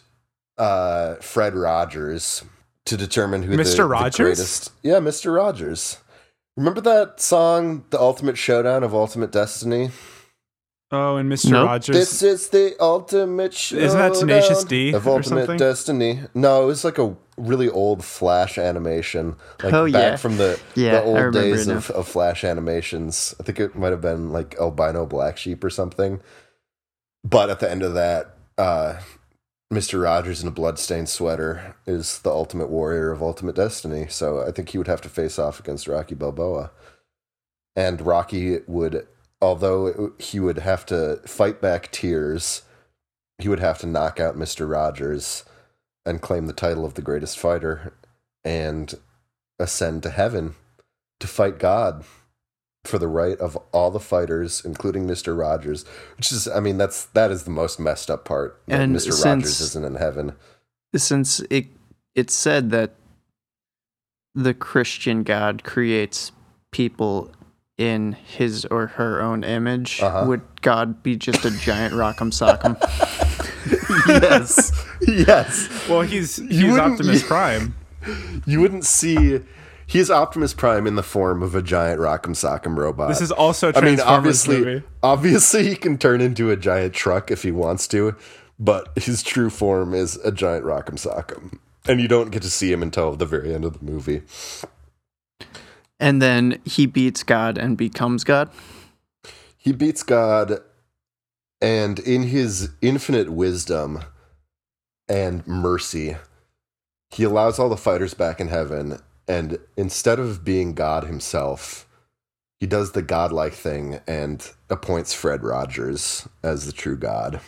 [0.58, 2.44] uh, Fred Rogers
[2.86, 3.78] to determine who the, Mr.
[3.78, 4.18] the Rogers?
[4.18, 4.72] greatest.
[4.84, 5.36] Yeah, Mr.
[5.36, 5.98] Rogers.
[6.58, 9.92] Remember that song, "The Ultimate Showdown of Ultimate Destiny"?
[10.92, 11.50] Oh, and Mr.
[11.52, 11.66] Nope.
[11.66, 11.96] Rogers.
[11.96, 15.58] This is the ultimate showdown Isn't that Tenacious D of Ultimate something?
[15.58, 16.20] Destiny?
[16.36, 20.16] No, it was like a really old Flash animation, like Oh, back yeah.
[20.16, 23.34] from the Yeah, the old days of, of Flash animations.
[23.40, 26.22] I think it might have been like Albino Blacksheep or something.
[27.24, 28.98] But at the end of that, uh,
[29.72, 34.08] Mister Rogers in a bloodstained sweater is the ultimate warrior of Ultimate Destiny.
[34.08, 36.72] So I think he would have to face off against Rocky Balboa,
[37.76, 39.08] and Rocky would
[39.42, 42.62] although he would have to fight back tears,
[43.40, 44.70] he would have to knock out Mr.
[44.70, 45.44] Rogers
[46.06, 47.94] and claim the title of the greatest fighter
[48.44, 48.94] and
[49.60, 50.56] ascend to heaven
[51.20, 52.06] to fight God
[52.88, 55.38] for the right of all the fighters, including Mr.
[55.38, 55.86] Rogers.
[56.18, 58.62] Which is, I mean, that's that is the most messed up part.
[58.68, 59.24] That And Mr.
[59.24, 60.34] Rogers isn't in heaven.
[60.96, 61.68] Since it
[62.14, 62.96] it said that
[64.34, 66.32] the Christian God creates
[66.72, 67.32] people
[67.78, 70.26] in his or her own image, Uh-huh.
[70.28, 72.76] would God be just a giant rock'em sock'em?
[74.08, 74.72] yes,
[75.02, 75.70] yes.
[75.90, 77.76] Well, he's he's wouldn't- Optimus Prime.
[78.46, 79.40] You wouldn't see.
[79.88, 83.08] He's Optimus Prime in the form of a giant Rock'em Sock'em robot.
[83.10, 84.84] This is also I mean, obviously, movie.
[85.04, 88.16] obviously, he can turn into a giant truck if he wants to,
[88.58, 92.72] but his true form is a giant Rock'em Sock'em, and you don't get to see
[92.72, 94.24] him until the very end of the movie.
[96.00, 98.50] and then he beats God and becomes God.
[99.58, 100.60] He beats God,
[101.62, 104.00] and in his infinite wisdom
[105.08, 106.18] and mercy,
[107.12, 109.00] he allows all the fighters back in heaven.
[109.28, 111.88] And instead of being God himself,
[112.60, 117.42] he does the godlike thing and appoints Fred Rogers as the true God.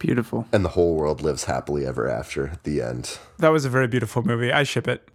[0.00, 0.46] Beautiful.
[0.52, 2.58] And the whole world lives happily ever after.
[2.64, 3.18] The end.
[3.38, 4.52] That was a very beautiful movie.
[4.52, 5.06] I ship it.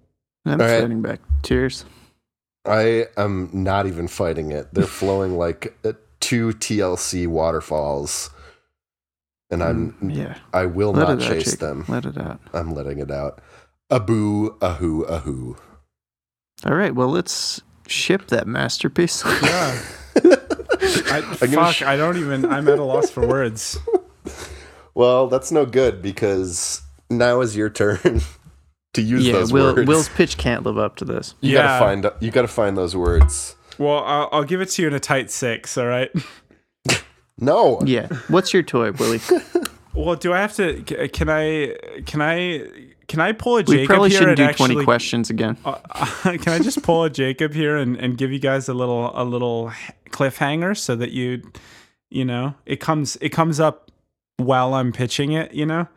[0.46, 0.82] I'm All right.
[0.82, 1.20] fighting back.
[1.44, 1.86] Tears.
[2.66, 4.74] I am not even fighting it.
[4.74, 8.30] They're flowing like uh, two TLC waterfalls.
[9.52, 10.38] And I'm Mm, yeah.
[10.54, 11.86] I will Let not it out, chase them.
[11.88, 12.40] Let it out.
[12.54, 13.42] I'm letting it out.
[13.90, 15.58] A boo, a hoo, a hoo.
[16.66, 16.94] All right.
[16.94, 19.24] Well, let's ship that masterpiece.
[19.44, 19.82] Yeah.
[21.12, 22.46] I, fuck, sh- I don't even.
[22.46, 23.78] I'm at a loss for words.
[24.96, 28.22] Well, that's no good because now is your turn
[28.94, 29.34] to use yeah.
[29.34, 29.88] those Will, words.
[29.88, 31.36] Will's pitch can't live up to this.
[31.42, 31.64] you Yeah.
[31.64, 33.56] gotta find you gotta find those words.
[33.78, 35.78] Well, I'll, I'll give it to you in a tight six.
[35.78, 36.12] All right.
[37.38, 37.80] No.
[37.86, 38.08] Yeah.
[38.28, 39.22] What's your toy, Willie?
[39.94, 40.82] Well, do I have to?
[41.10, 41.76] Can I?
[42.06, 42.68] Can I?
[43.10, 45.58] Can I pull a We Jacob probably here shouldn't and do 20 questions again.
[45.66, 45.76] Uh,
[46.24, 49.26] can I just pull a Jacob here and, and give you guys a little a
[49.26, 49.74] little
[50.12, 51.42] cliffhanger so that you,
[52.12, 53.90] you know, it comes it comes up
[54.38, 55.54] while I'm pitching it.
[55.56, 55.88] You know.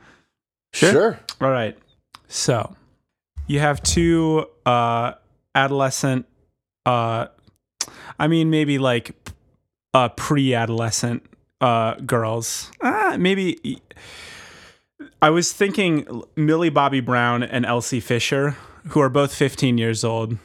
[0.73, 1.21] Sure.
[1.43, 1.77] All right.
[2.29, 2.75] So
[3.47, 5.13] you have two uh
[5.55, 6.25] adolescent
[6.87, 7.27] uh
[8.19, 9.15] I mean maybe like
[9.93, 11.27] uh pre-adolescent
[11.61, 12.73] uh girls.
[12.81, 13.83] Ah, maybe
[15.23, 18.57] I was thinking Millie Bobby Brown and Elsie Fisher
[18.89, 20.37] who are both 15 years old.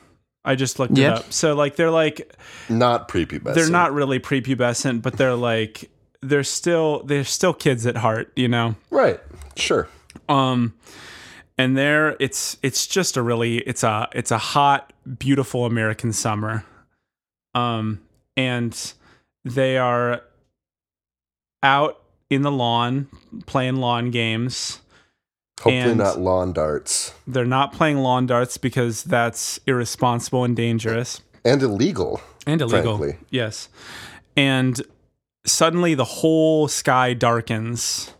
[0.45, 1.07] I just looked Yeah.
[1.07, 1.33] it up.
[1.33, 2.33] So like they're like
[2.69, 3.55] Not prepubescent.
[3.55, 5.89] they're not really prepubescent, but they're like
[6.21, 8.75] they're still they're still kids at heart, you know.
[8.91, 9.19] right.
[9.55, 9.87] Sure.
[10.29, 10.73] Um
[11.57, 16.63] and there it's it's just a really it's a it's a hot beautiful American summer.
[17.55, 17.99] Um
[18.37, 18.93] and
[19.43, 20.21] they are
[21.63, 21.99] out
[22.29, 23.07] in the lawn
[23.45, 24.79] playing lawn games.
[25.59, 27.13] Hopefully And- not lawn darts.
[27.25, 32.21] They're not playing lawn darts because that's irresponsible and dangerous And illegal.
[32.45, 32.97] and illegal.
[32.97, 33.19] Frankly.
[33.31, 33.69] Yes.
[34.35, 34.79] And
[35.45, 38.11] suddenly the whole sky darkens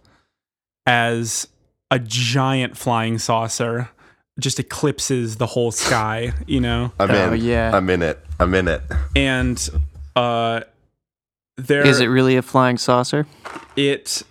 [0.86, 1.48] as
[1.92, 3.90] a giant flying saucer
[4.40, 6.92] just eclipses the whole sky, you know?
[7.00, 7.44] I'm Oh, in.
[7.44, 7.72] yeah.
[7.74, 8.20] I'm in it.
[8.40, 8.82] I'm in it.
[9.16, 9.70] And
[10.16, 10.62] uh
[11.58, 13.26] there Is it really a flying saucer?
[13.76, 14.24] it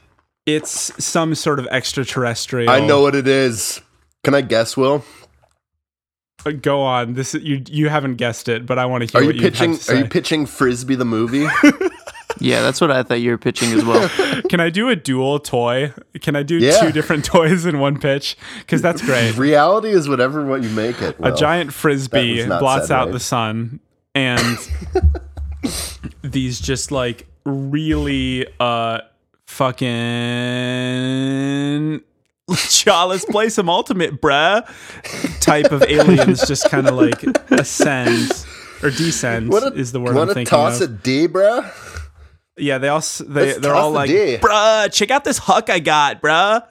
[0.47, 3.81] it's some sort of extraterrestrial I know what it is.
[4.25, 5.05] Can I guess, Will?
[6.45, 7.15] Uh, Go on.
[7.15, 9.43] This is, you you haven't guessed it, but I want to hear Are you what
[9.43, 11.47] pitching have to are you pitching Frisbee the movie?
[12.39, 14.11] Yeah, that's what I thought you were pitching as well.
[14.51, 15.95] Can I do a dual toy?
[16.21, 16.79] Can I do Yeah.
[16.81, 18.37] two different toys in one pitch?
[18.59, 19.39] Because that's great.
[19.39, 21.17] Reality is whatever what you make it.
[21.19, 21.35] a Will.
[21.37, 23.13] giant That frisbee was not blots said out right.
[23.15, 23.81] the sun,
[24.15, 24.59] and
[26.23, 28.99] these just like really uh
[30.67, 32.01] fucking
[32.69, 34.65] Cha, let's play some ultimate, bruh.
[35.41, 38.31] Type of aliens just kind of like ascend
[38.85, 40.91] or descend Wanna- is the word I'm wanna thinking toss of.
[40.91, 41.69] a D, bruh?
[42.57, 44.39] Yeah, they all s- they Let's they're all like, D.
[44.41, 46.63] bruh, check out this hook I got, bruh.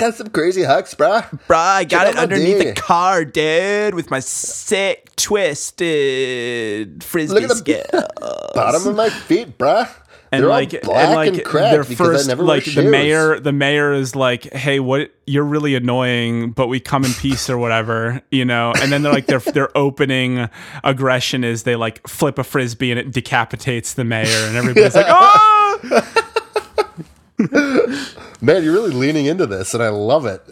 [0.00, 1.22] Got some crazy hucks, bruh.
[1.46, 7.50] Bruh, I got Check it underneath the car, dude, with my sick twisted frisbee Look
[7.68, 8.50] at the.
[8.54, 9.90] Bottom of my feet, bruh.
[10.32, 12.90] And They're like, all black and like and cracked their first, like the shoes.
[12.90, 15.10] mayor, the mayor is like, "Hey, what?
[15.26, 19.12] You're really annoying, but we come in peace or whatever, you know." And then they're
[19.12, 20.48] like, their their opening
[20.84, 25.06] aggression is they like flip a frisbee and it decapitates the mayor, and everybody's like,
[25.08, 26.24] "Oh!"
[28.40, 30.42] Man, you're really leaning into this, and I love it.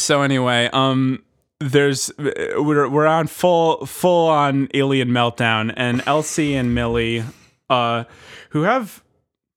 [0.00, 1.22] so anyway, um,
[1.60, 7.24] there's we're we're on full full on alien meltdown, and Elsie and Millie,
[7.70, 8.04] uh,
[8.50, 9.02] who have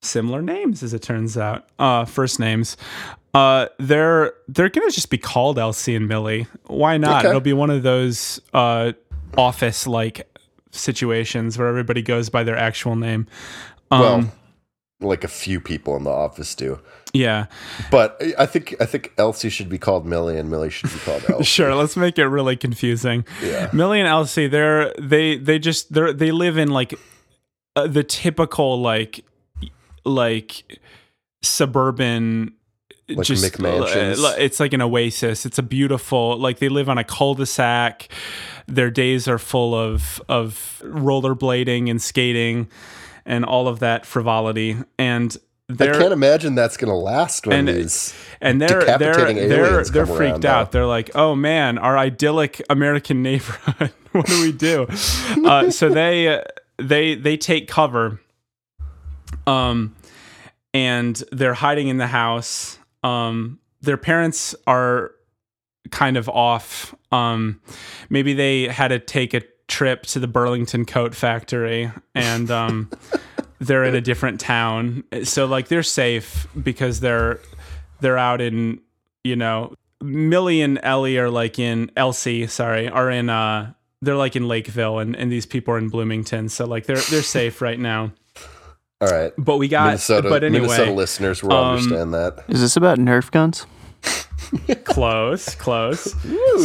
[0.02, 2.78] similar names as it turns out, uh, first names.
[3.34, 6.48] Uh, they're they're gonna just be called Elsie and Millie.
[6.68, 7.20] Why not?
[7.20, 7.30] Okay.
[7.30, 8.94] It'll be one of those uh,
[9.38, 10.28] office like
[10.72, 13.28] situations where everybody goes by their actual name.
[13.92, 14.32] Um, Well,
[15.00, 16.80] like a few people in the office do.
[17.14, 17.46] Yeah.
[17.92, 21.24] But I- think I think Elsie should be called Millie and Millie should be called
[21.30, 21.44] Elsie.
[21.58, 23.24] Sure, let's make it really confusing.
[23.42, 23.70] Yeah.
[23.74, 26.94] Millie and Elsie, they're they they just they they live in like
[27.76, 29.24] uh, the typical like
[30.04, 30.80] like
[31.44, 32.54] suburban
[33.10, 34.24] Like just McMansions?
[34.24, 35.46] uh, it's like an oasis.
[35.46, 38.10] It's a beautiful like they live on a cul-de-sac.
[38.68, 42.68] Their days are full of of rollerblading and skating
[43.28, 45.38] and all of that frivolity and
[45.70, 50.46] I can't imagine that's gonna last when And- these and they're they're they're they're freaked
[50.46, 50.72] out.
[50.72, 50.80] though.
[50.80, 53.92] They're like, "Oh man, our idyllic American neighborhood.
[54.14, 54.88] what do we do?"
[55.46, 56.42] uh, so they
[56.78, 58.22] they they take cover,
[59.46, 59.94] um,
[60.74, 62.80] and they're hiding in the house.
[63.04, 65.12] Um, their parents are
[65.92, 66.96] kind of off.
[67.12, 67.60] Um,
[68.10, 72.90] maybe they had to take a trip to the Burlington Coat Factory and um,
[73.60, 75.04] they're in a different town.
[75.24, 77.40] So like they're safe because they're
[78.00, 78.80] they're out in
[79.24, 84.36] you know Millie and Ellie are like in Elsie, sorry, are in uh they're like
[84.36, 86.50] in Lakeville and, and these people are in Bloomington.
[86.50, 88.12] So like they're they're safe right now.
[89.00, 89.32] All right.
[89.38, 92.44] But we got Minnesota, but anyway Minnesota listeners will um, understand that.
[92.48, 93.66] Is this about Nerf guns?
[94.86, 96.14] close close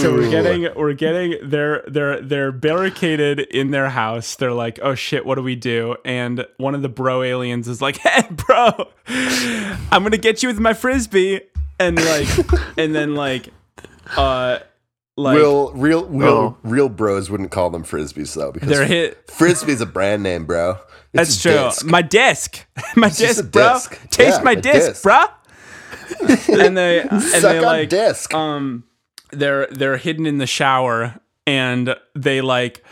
[0.00, 4.94] so we're getting we're getting they're they're they're barricaded in their house they're like oh
[4.94, 8.88] shit what do we do and one of the bro aliens is like hey bro
[9.90, 11.40] i'm gonna get you with my frisbee
[11.80, 12.28] and like
[12.78, 13.48] and then like
[14.16, 14.58] uh
[15.16, 16.56] like real, real, real, Oh.
[16.62, 20.78] real bros wouldn't call them frisbees though, because they're hit frisbee's a brand name, bro.
[21.12, 21.84] that's It's a true disc.
[21.84, 22.64] my disc
[22.96, 24.08] my just disc bro disc.
[24.10, 25.02] taste Yeah, my a disc, disc.
[25.02, 25.24] bro
[26.48, 28.32] and they and Suck they like disc.
[28.34, 28.84] um
[29.30, 32.84] they're they're hidden in the shower and they like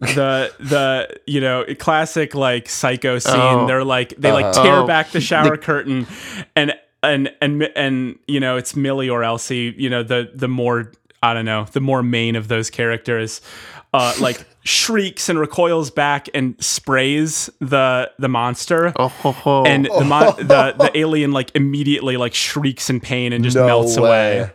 [0.00, 3.66] the the you know classic like psycho scene Oh.
[3.66, 4.62] they're like they like Uh-huh.
[4.62, 4.86] tear Oh.
[4.86, 6.06] back the shower curtain
[6.54, 10.92] and and and and you know it's Millie or Elsie you know the the more
[11.22, 13.40] I don't know the more main of those characters
[13.94, 19.64] uh like shrieks and recoils back and sprays the the monster Oh ho ho!
[19.64, 23.66] and the, mon- the the alien like immediately like shrieks in pain and just no
[23.66, 24.38] melts way.
[24.40, 24.50] away.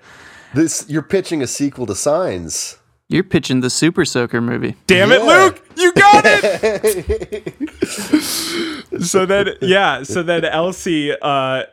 [0.54, 2.78] This you're pitching a sequel to Signs.
[3.08, 4.76] You're pitching the Super Soaker movie.
[4.88, 5.44] Damn it, Yeah.
[5.44, 5.62] Luke!
[5.78, 7.54] You got it.
[9.04, 10.04] so then, yeah.
[10.04, 11.64] So then Elsie uh,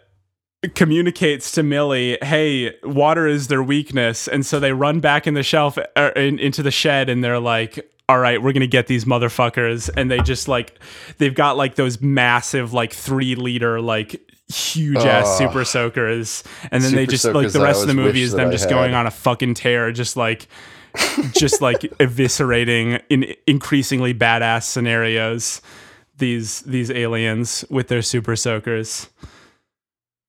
[0.74, 5.42] communicates to Millie, "Hey, water is their weakness," and so they run back in the
[5.44, 7.88] shelf er, in, into the shed, and they're like.
[8.08, 10.78] All right, we're gonna get these motherfuckers, and they just like
[11.18, 15.38] they've got like those massive like three liter like huge ass Oh.
[15.38, 18.50] super soakers, and then they just like the rest of the movie is them I
[18.50, 18.70] just had.
[18.70, 20.48] going on a fucking tear, just like
[21.32, 25.60] just like eviscerating in increasingly badass scenarios
[26.16, 29.08] these these aliens with their super soakers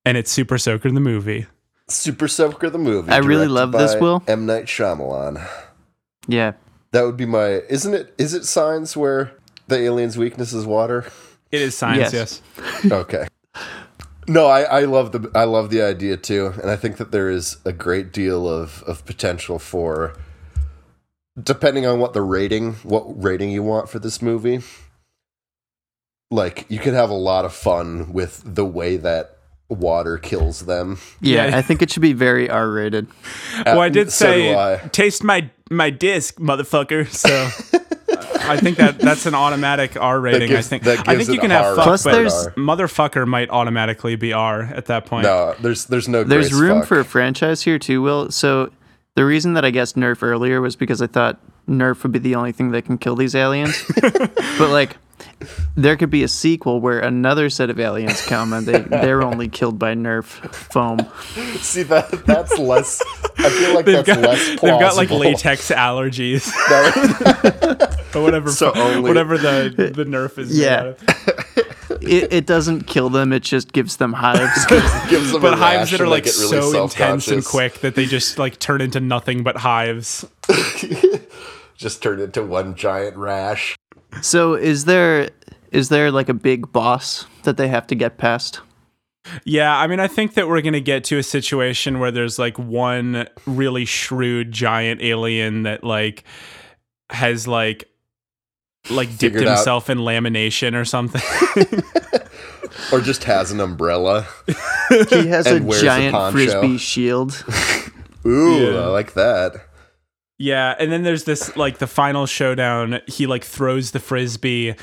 [0.05, 1.47] and it's super soaker the movie
[1.87, 3.09] Super Soaker the movie.
[3.11, 4.21] I really love this, Will.
[4.27, 5.43] M Night Shyamalan.
[6.27, 6.51] Yeah,
[6.91, 7.61] That would be my.
[7.69, 8.13] Isn't it?
[8.17, 9.31] Is it Signs where
[9.67, 11.05] the alien's weakness is water?
[11.51, 12.41] it is science Yes.
[12.57, 13.27] yes, Okay.
[14.27, 17.31] No, I, I love the I love the idea too, and I think that there
[17.31, 20.13] is a great deal of, of potential for,
[21.41, 24.61] depending on what the rating, what rating you want for this movie.
[26.29, 29.38] Like you could have a lot of fun with the way that
[29.69, 30.97] water kills them.
[31.21, 31.47] yeah.
[31.47, 31.57] Yeah.
[31.57, 33.07] I think it should be very R-rated.
[33.65, 34.77] well i uh, did So do say I.
[34.89, 37.29] taste my my disc motherfucker so
[38.41, 40.47] I think that that's an automatic R rating.
[40.49, 40.83] gives- I think.
[40.83, 43.49] that I gives think you it can have hard fuck, Plus but there's- motherfucker might
[43.51, 45.23] automatically be R at that point.
[45.23, 46.87] No, there's there's no There's grace room fuck.
[46.87, 48.31] for a franchise here too, Will.
[48.31, 48.71] So
[49.15, 52.33] the reason that I guessed Nerf earlier was because I thought Nerf would be the
[52.33, 53.83] only thing that can kill these aliens.
[54.01, 54.97] but like,
[55.75, 59.47] there could be a sequel where another set of aliens come and they they're only
[59.47, 60.99] killed by Nerf foam.
[61.59, 63.01] See that that's less.
[63.37, 66.49] I feel like They've that's got, less they've got like latex allergies
[68.15, 68.51] or whatever.
[68.51, 70.57] So only- whatever the the nerf is.
[70.57, 70.93] Yeah.
[72.01, 74.65] It, it doesn't kill them; it just gives them hives.
[75.09, 78.39] gives them but hives that are like really so intense and quick that they just
[78.39, 80.25] like turn into nothing but hives.
[81.75, 83.75] Just turned into one giant rash.
[84.21, 85.29] So is there
[85.71, 88.61] is there like a big boss that they have to get past?
[89.43, 92.57] Yeah, I mean, I think that we're gonna get to a situation where there's like
[92.57, 96.23] one really shrewd giant alien that like
[97.09, 97.89] has like
[98.89, 101.21] like dipped Figured out- himself in lamination or something.
[102.93, 104.25] Or just has an umbrella.
[105.09, 107.43] He has a And wears a giant frisbee shield.
[108.25, 108.79] Ooh, Yeah.
[108.79, 109.55] I like that.
[110.39, 113.01] Yeah, and then there's this like the final showdown.
[113.07, 114.73] He like throws the frisbee,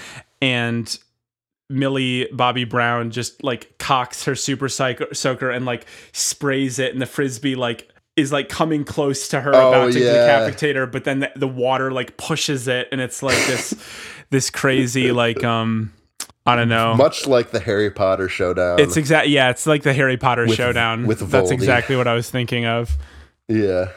[0.43, 0.99] and
[1.69, 7.01] Millie Bobby Brown just like cocks her super psycho- soaker and like sprays it, and
[7.03, 10.13] the frisbee like is like coming close to her Oh, about to yeah.
[10.13, 13.75] decapitate her, but then the, the water like pushes it, and it's like this
[14.31, 15.93] this crazy like um
[16.47, 16.95] I don't know.
[16.95, 18.79] Much like the Harry Potter showdown.
[18.79, 19.29] It's exact.
[19.29, 21.07] Yeah, it's like the Harry Potter With- showdown.
[21.07, 22.97] with That's exactly what I was thinking of.
[23.49, 23.89] Yeah.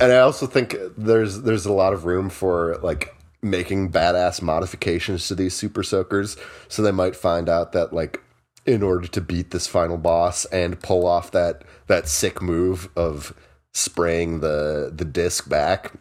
[0.00, 5.28] And I also think there's there's a lot of room for like making badass modifications
[5.28, 6.36] to these super soakers.
[6.68, 8.20] So they might find out that like
[8.66, 13.34] in order to beat this final boss and pull off that that sick move of
[13.72, 15.92] spraying the the disc back,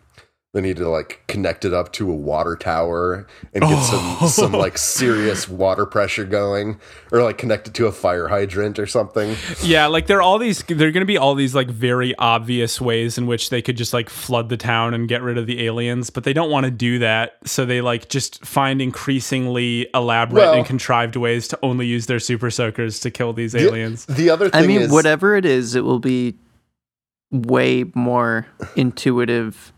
[0.54, 4.28] they need to like connect it up to a water tower and get some oh.
[4.28, 6.80] some like serious water pressure going
[7.12, 9.36] or like connect it to a fire hydrant or something.
[9.64, 10.62] Yeah, like there are all these.
[10.64, 13.78] There are going to be all these like very obvious ways in which they could
[13.78, 16.66] just like flood the town and get rid of the aliens, but they don't want
[16.66, 17.38] to do that.
[17.46, 22.20] So they like just find increasingly elaborate Well- and contrived ways to only use their
[22.20, 24.06] super soakers to kill these aliens.
[24.06, 26.36] The other thing I mean, is whatever it is, it will be
[27.32, 28.46] way more
[28.76, 29.73] intuitive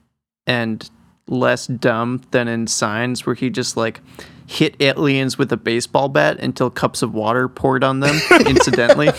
[0.48, 0.90] and
[1.28, 4.02] less dumb than in Signs, where he just like
[4.48, 8.16] hit aliens with a baseball bat until cups of water poured on them
[8.46, 9.10] incidentally.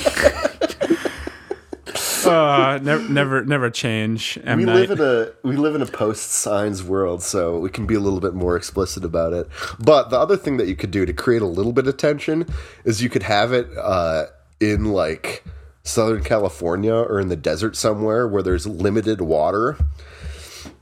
[2.24, 4.38] Uh, never, never, never change.
[4.44, 4.88] M we Night.
[4.88, 8.00] live in a we live in a post signs world, so we can be a
[8.00, 9.48] little bit more explicit about it.
[9.78, 12.46] But the other thing that you could do to create a little bit of tension
[12.84, 14.26] is you could have it uh,
[14.58, 15.44] in like
[15.84, 19.76] Southern California or in the desert somewhere where there's limited water.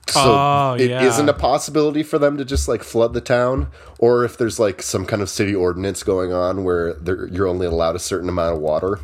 [0.09, 1.03] So Oh, it yeah.
[1.03, 4.83] not a possibility for them to just like flood the town, or if there's like
[4.83, 6.97] some kind of city ordinance going on where
[7.31, 9.01] you're only allowed a certain amount of water.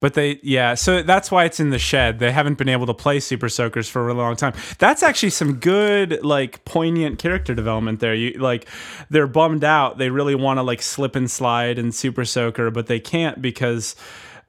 [0.00, 2.20] But they, yeah, so that's why it's in the shed.
[2.20, 4.52] They haven't been able to play Super Soakers for a really long time.
[4.78, 8.14] That's actually some good, like, poignant character development there.
[8.14, 8.68] You like,
[9.10, 9.98] they're bummed out.
[9.98, 13.96] They really want to like slip and slide in Super Soaker, but they can't because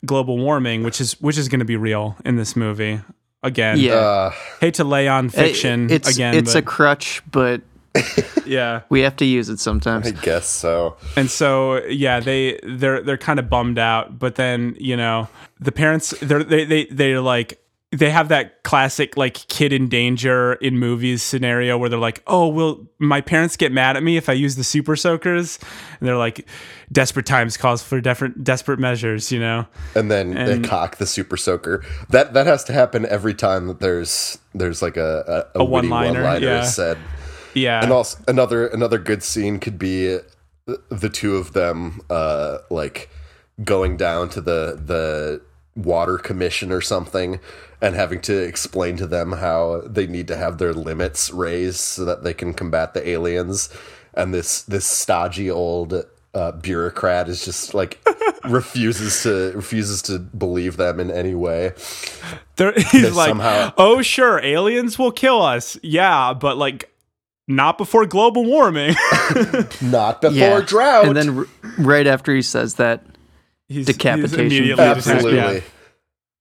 [0.06, 3.02] global warming, which is which is going to be real in this movie.
[3.42, 3.94] Again, Yeah.
[3.94, 7.62] Uh, hate to lay on fiction it's again, it's a crutch, but
[8.46, 8.82] yeah.
[8.90, 10.08] we have to use it sometimes.
[10.08, 10.98] I guess so.
[11.16, 15.28] and so yeah they they're they're kind of bummed out but then you know
[15.60, 17.59] the parents they're they, they they're like
[17.92, 22.48] they have that classic like kid in danger in movies scenario where they're like oh
[22.48, 25.58] will my parents get mad at me if i use the super soakers
[26.00, 26.48] and they're like
[26.92, 29.66] desperate times calls for different desperate measures you know
[29.96, 31.84] and then And- they cock the super soaker.
[32.10, 35.88] That that has to happen every time that there's there's like a a, a, witty
[35.90, 36.64] one-liner, one-liner yeah.
[36.64, 36.98] said.
[37.54, 40.20] yeah And also another another good scene could be
[40.66, 43.10] the, the two of them uh like
[43.64, 45.42] going down to the the
[45.76, 47.40] water commission or something
[47.82, 52.04] and having to explain to them how they need to have their limits raised so
[52.06, 53.70] that they can combat the aliens.
[54.14, 56.04] And this this stodgy old
[56.34, 58.00] uh, bureaucrat is just like
[58.44, 61.72] refuses to refuses to believe them in any way.
[62.58, 65.78] They're, he's They like somehow- oh sure aliens will kill us.
[65.82, 66.92] Yeah but like
[67.48, 68.96] not before global warming.
[69.82, 70.62] Not before Yeah.
[70.62, 71.06] drought.
[71.08, 71.46] And then r-
[71.80, 73.04] right after he says that,
[73.70, 74.30] he's, Decapitation.
[74.30, 75.36] he's immediately Absolutely.
[75.36, 75.60] yeah.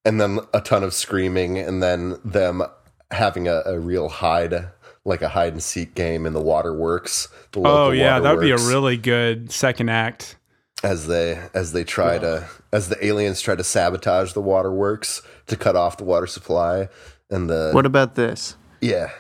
[0.04, 2.62] And then a ton of screaming, and then them
[3.10, 4.68] having a, a real hide,
[5.04, 7.28] like a hide and seek game in the waterworks.
[7.52, 10.36] The Oh local yeah, that would be a really good second act.
[10.82, 15.56] as they as they try to as the aliens try to sabotage the waterworks to
[15.56, 16.88] cut off the water supply,
[17.30, 18.56] and the what about this?
[18.80, 19.10] yeah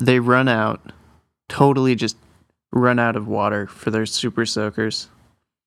[0.00, 0.92] They run out,
[1.48, 2.16] totally just
[2.72, 5.08] run out of water for their super soakers.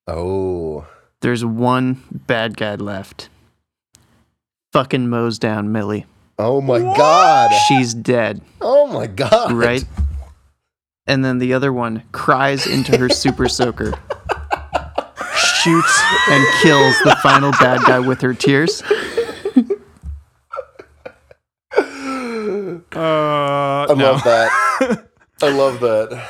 [0.08, 0.88] oh
[1.26, 3.30] There's one bad guy left.
[4.74, 6.06] Fucking mows down Millie.
[6.38, 9.84] oh my god She's dead, oh my god right?
[11.08, 13.94] And then the other one cries into her super soaker,
[15.64, 16.00] shoots
[16.30, 18.84] and kills the final bad guy with her tears.
[22.94, 24.12] Uh, I no.
[24.12, 25.08] love that.
[25.42, 26.28] I love that.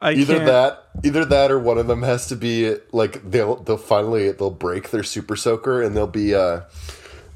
[0.00, 3.56] I either can't- that either that or one of them has to be like they'll
[3.56, 6.60] they'll finally they'll break their super soaker and they'll be uh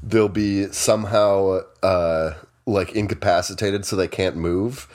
[0.01, 2.33] they'll be somehow uh
[2.65, 4.87] like incapacitated so they can't move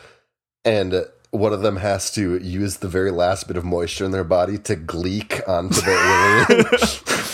[0.65, 4.25] and one of them has to use the very last bit of moisture in their
[4.25, 7.25] body to gleek onto the alien.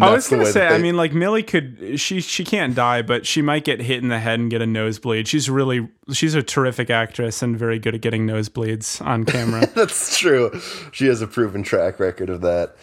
[0.00, 3.26] I was gonna say, that I mean, like Millie could, she she can't die, but
[3.26, 5.28] she might get hit in the head and get a nosebleed.
[5.28, 9.66] She's really, she's a terrific actress and very good at getting nosebleeds on camera.
[9.74, 10.50] That's true.
[10.92, 12.76] She has a proven track record of that.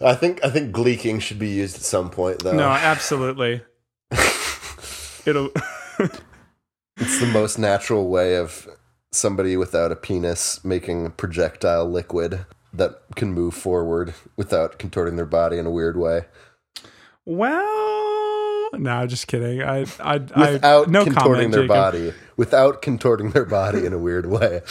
[0.00, 2.56] I think I think gleeking should be used at some point though.
[2.56, 3.62] no, absolutely.
[5.26, 5.50] It'll.
[7.02, 8.68] It's the most natural way of
[9.10, 12.44] somebody without a penis making projectile liquid.
[12.72, 16.26] That can move forward without contorting their body in a weird way.
[17.26, 19.60] Well, no, just kidding.
[19.62, 21.68] I, I, Without I no contorting comment, their Jakob.
[21.68, 22.12] body.
[22.36, 24.62] Without contorting their body in a weird way.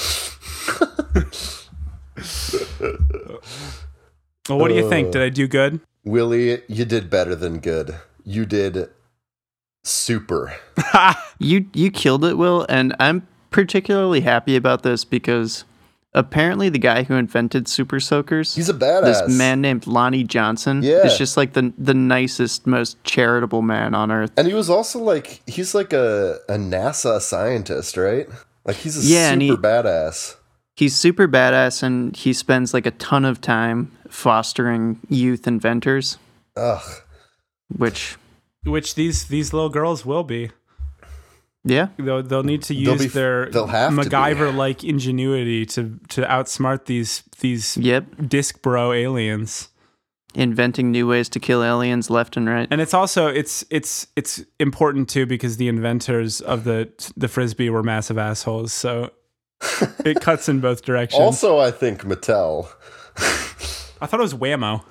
[4.47, 4.89] Well, what do you Uh.
[4.89, 5.11] think?
[5.11, 5.79] Did I do good?
[6.03, 7.95] Willie, you did better than good.
[8.23, 8.89] You did
[9.83, 10.55] super.
[11.41, 15.63] You you killed it, Will, and I'm particularly happy about this because
[16.13, 19.27] apparently the guy who invented super soakers, He's a badass.
[19.27, 21.05] this man named Lonnie Johnson, Yeah.
[21.05, 24.31] is just like the the nicest, most charitable man on earth.
[24.37, 28.27] And he was also like he's like a, a NASA scientist, right?
[28.65, 30.35] Like he's a Yeah, and super he- badass.
[30.75, 36.17] He's super badass, and he spends like a ton of time fostering youth inventors,
[36.55, 36.81] Ugh.
[37.75, 38.15] which
[38.63, 40.51] Which these these little girls will be.
[41.69, 46.21] Yeah, They'll, they'll need to They'll use be- their they'll have MacGyver-like ingenuity to to
[46.23, 49.69] outsmart these these yep, disc bro aliens.
[50.35, 52.67] inventing new ways to kill aliens left and right.
[52.71, 57.69] And it's also it's it's it's important too because the inventors of the the frisbee
[57.69, 58.71] were massive assholes.
[58.73, 59.11] So
[60.05, 61.19] it cuts in both directions.
[61.21, 62.67] Also, I think Mattel.
[64.01, 64.81] I thought it was Wham-O.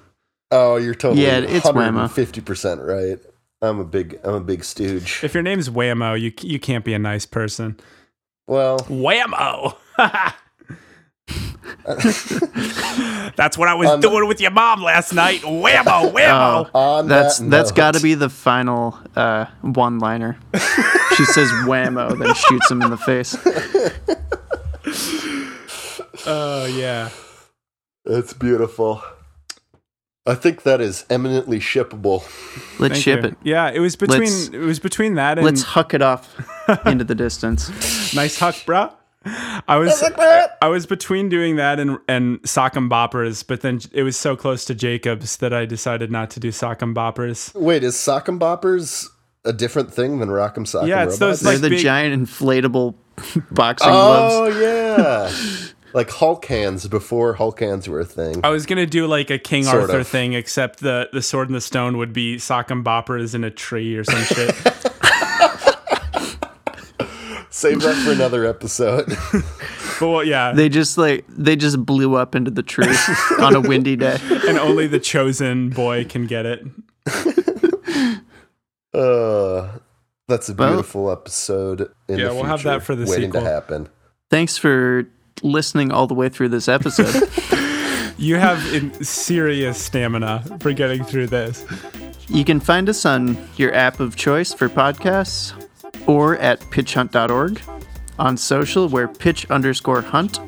[0.50, 2.08] Oh, you're totally Yeah, it's Wham-O.
[2.08, 3.18] Fifty percent right.
[3.60, 5.20] I'm a big I'm a big stooge.
[5.24, 7.78] If your name's Wham-O, you you can't be a nice person.
[8.46, 9.76] Well, Whammo.
[13.36, 15.40] That's what I was Um, doing with your mom last night.
[15.42, 16.70] Whammo, whammo.
[16.74, 20.38] on That's that that's note- got to be the final uh, one liner.
[21.16, 23.36] she says whammo, then shoots him in the face.
[26.26, 27.10] Oh yeah.
[28.04, 29.02] It's beautiful.
[30.28, 32.20] I think that is eminently shippable.
[32.78, 33.28] Let's Thank ship you.
[33.30, 33.36] it.
[33.42, 36.36] Yeah, it was between Let's- it was between that and Let's huck it off
[36.86, 37.68] into the distance.
[38.14, 38.92] nice huck, bruh.
[39.66, 40.02] I was
[40.62, 44.64] I was between doing that and and sock'em boppers, but then it was so close
[44.66, 47.54] to Jakobs that I decided not to do sock'em boppers.
[47.54, 49.06] Wait, is Sock'em Boppers
[49.44, 51.40] a different thing than Rock'em Sock'em Yeah, it's Robots?
[51.40, 52.94] those, They're the big- giant inflatable
[53.50, 54.56] boxing oh, gloves.
[54.56, 55.30] Oh yeah,
[55.98, 58.40] like Hulk hands before Hulk hands were a thing.
[58.44, 60.06] I was gonna do like a King Sort Arthur of.
[60.08, 63.96] thing, except the the sword and the stone would be sock'em boppers in a tree
[63.96, 64.54] or some shit.
[67.50, 69.06] Save that for another episode.
[69.98, 72.86] but well, yeah, They just like they just blew up into the tree
[73.40, 74.18] on a windy day.
[74.46, 76.64] and only the chosen boy can get it.
[78.94, 79.78] uh,
[80.28, 81.90] that's a Well- beautiful episode.
[82.06, 83.40] In Yeah, the we'll have that for the waiting sequel.
[83.40, 83.88] to happen.
[84.30, 85.08] Thanks for
[85.42, 87.28] listening all the way through this episode.
[88.20, 91.64] You have in serious stamina for getting through this.
[92.26, 95.52] You can find us on your app of choice for podcasts
[96.08, 97.60] or at pitchhunt.org,
[98.18, 100.40] on social, where pitch underscore hunt.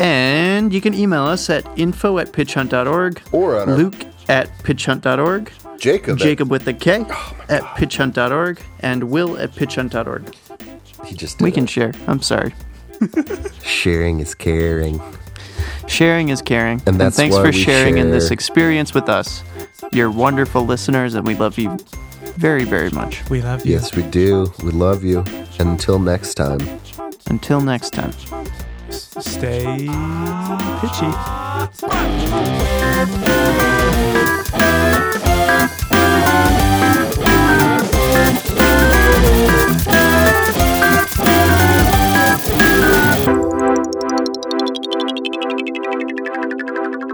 [0.00, 5.52] And you can email us at info at pitchhunt.org, Or on our Luke at pitchhunt.org,
[5.78, 6.18] Jakob.
[6.18, 10.34] Jakob with a K oh, at pitchhunt.org, and Will at pitchhunt.org.
[11.06, 11.54] He just did We it.
[11.54, 11.92] can share.
[12.08, 12.52] I'm sorry.
[13.62, 15.00] Sharing is caring.
[15.86, 16.82] Sharing is caring.
[16.86, 19.42] And that's thanks for we sharing in this experience with us.
[19.92, 21.76] You're wonderful listeners, and we love you
[22.36, 23.28] very, very much.
[23.28, 23.72] We love you.
[23.72, 24.52] Yes, we do.
[24.62, 25.24] We love you.
[25.58, 26.60] And until next time.
[27.26, 28.12] Until next time.
[28.90, 29.88] Stay
[30.80, 31.12] pitchy.
[31.60, 32.92] Pitch
[35.62, 35.91] Hunt.
[46.34, 47.11] Música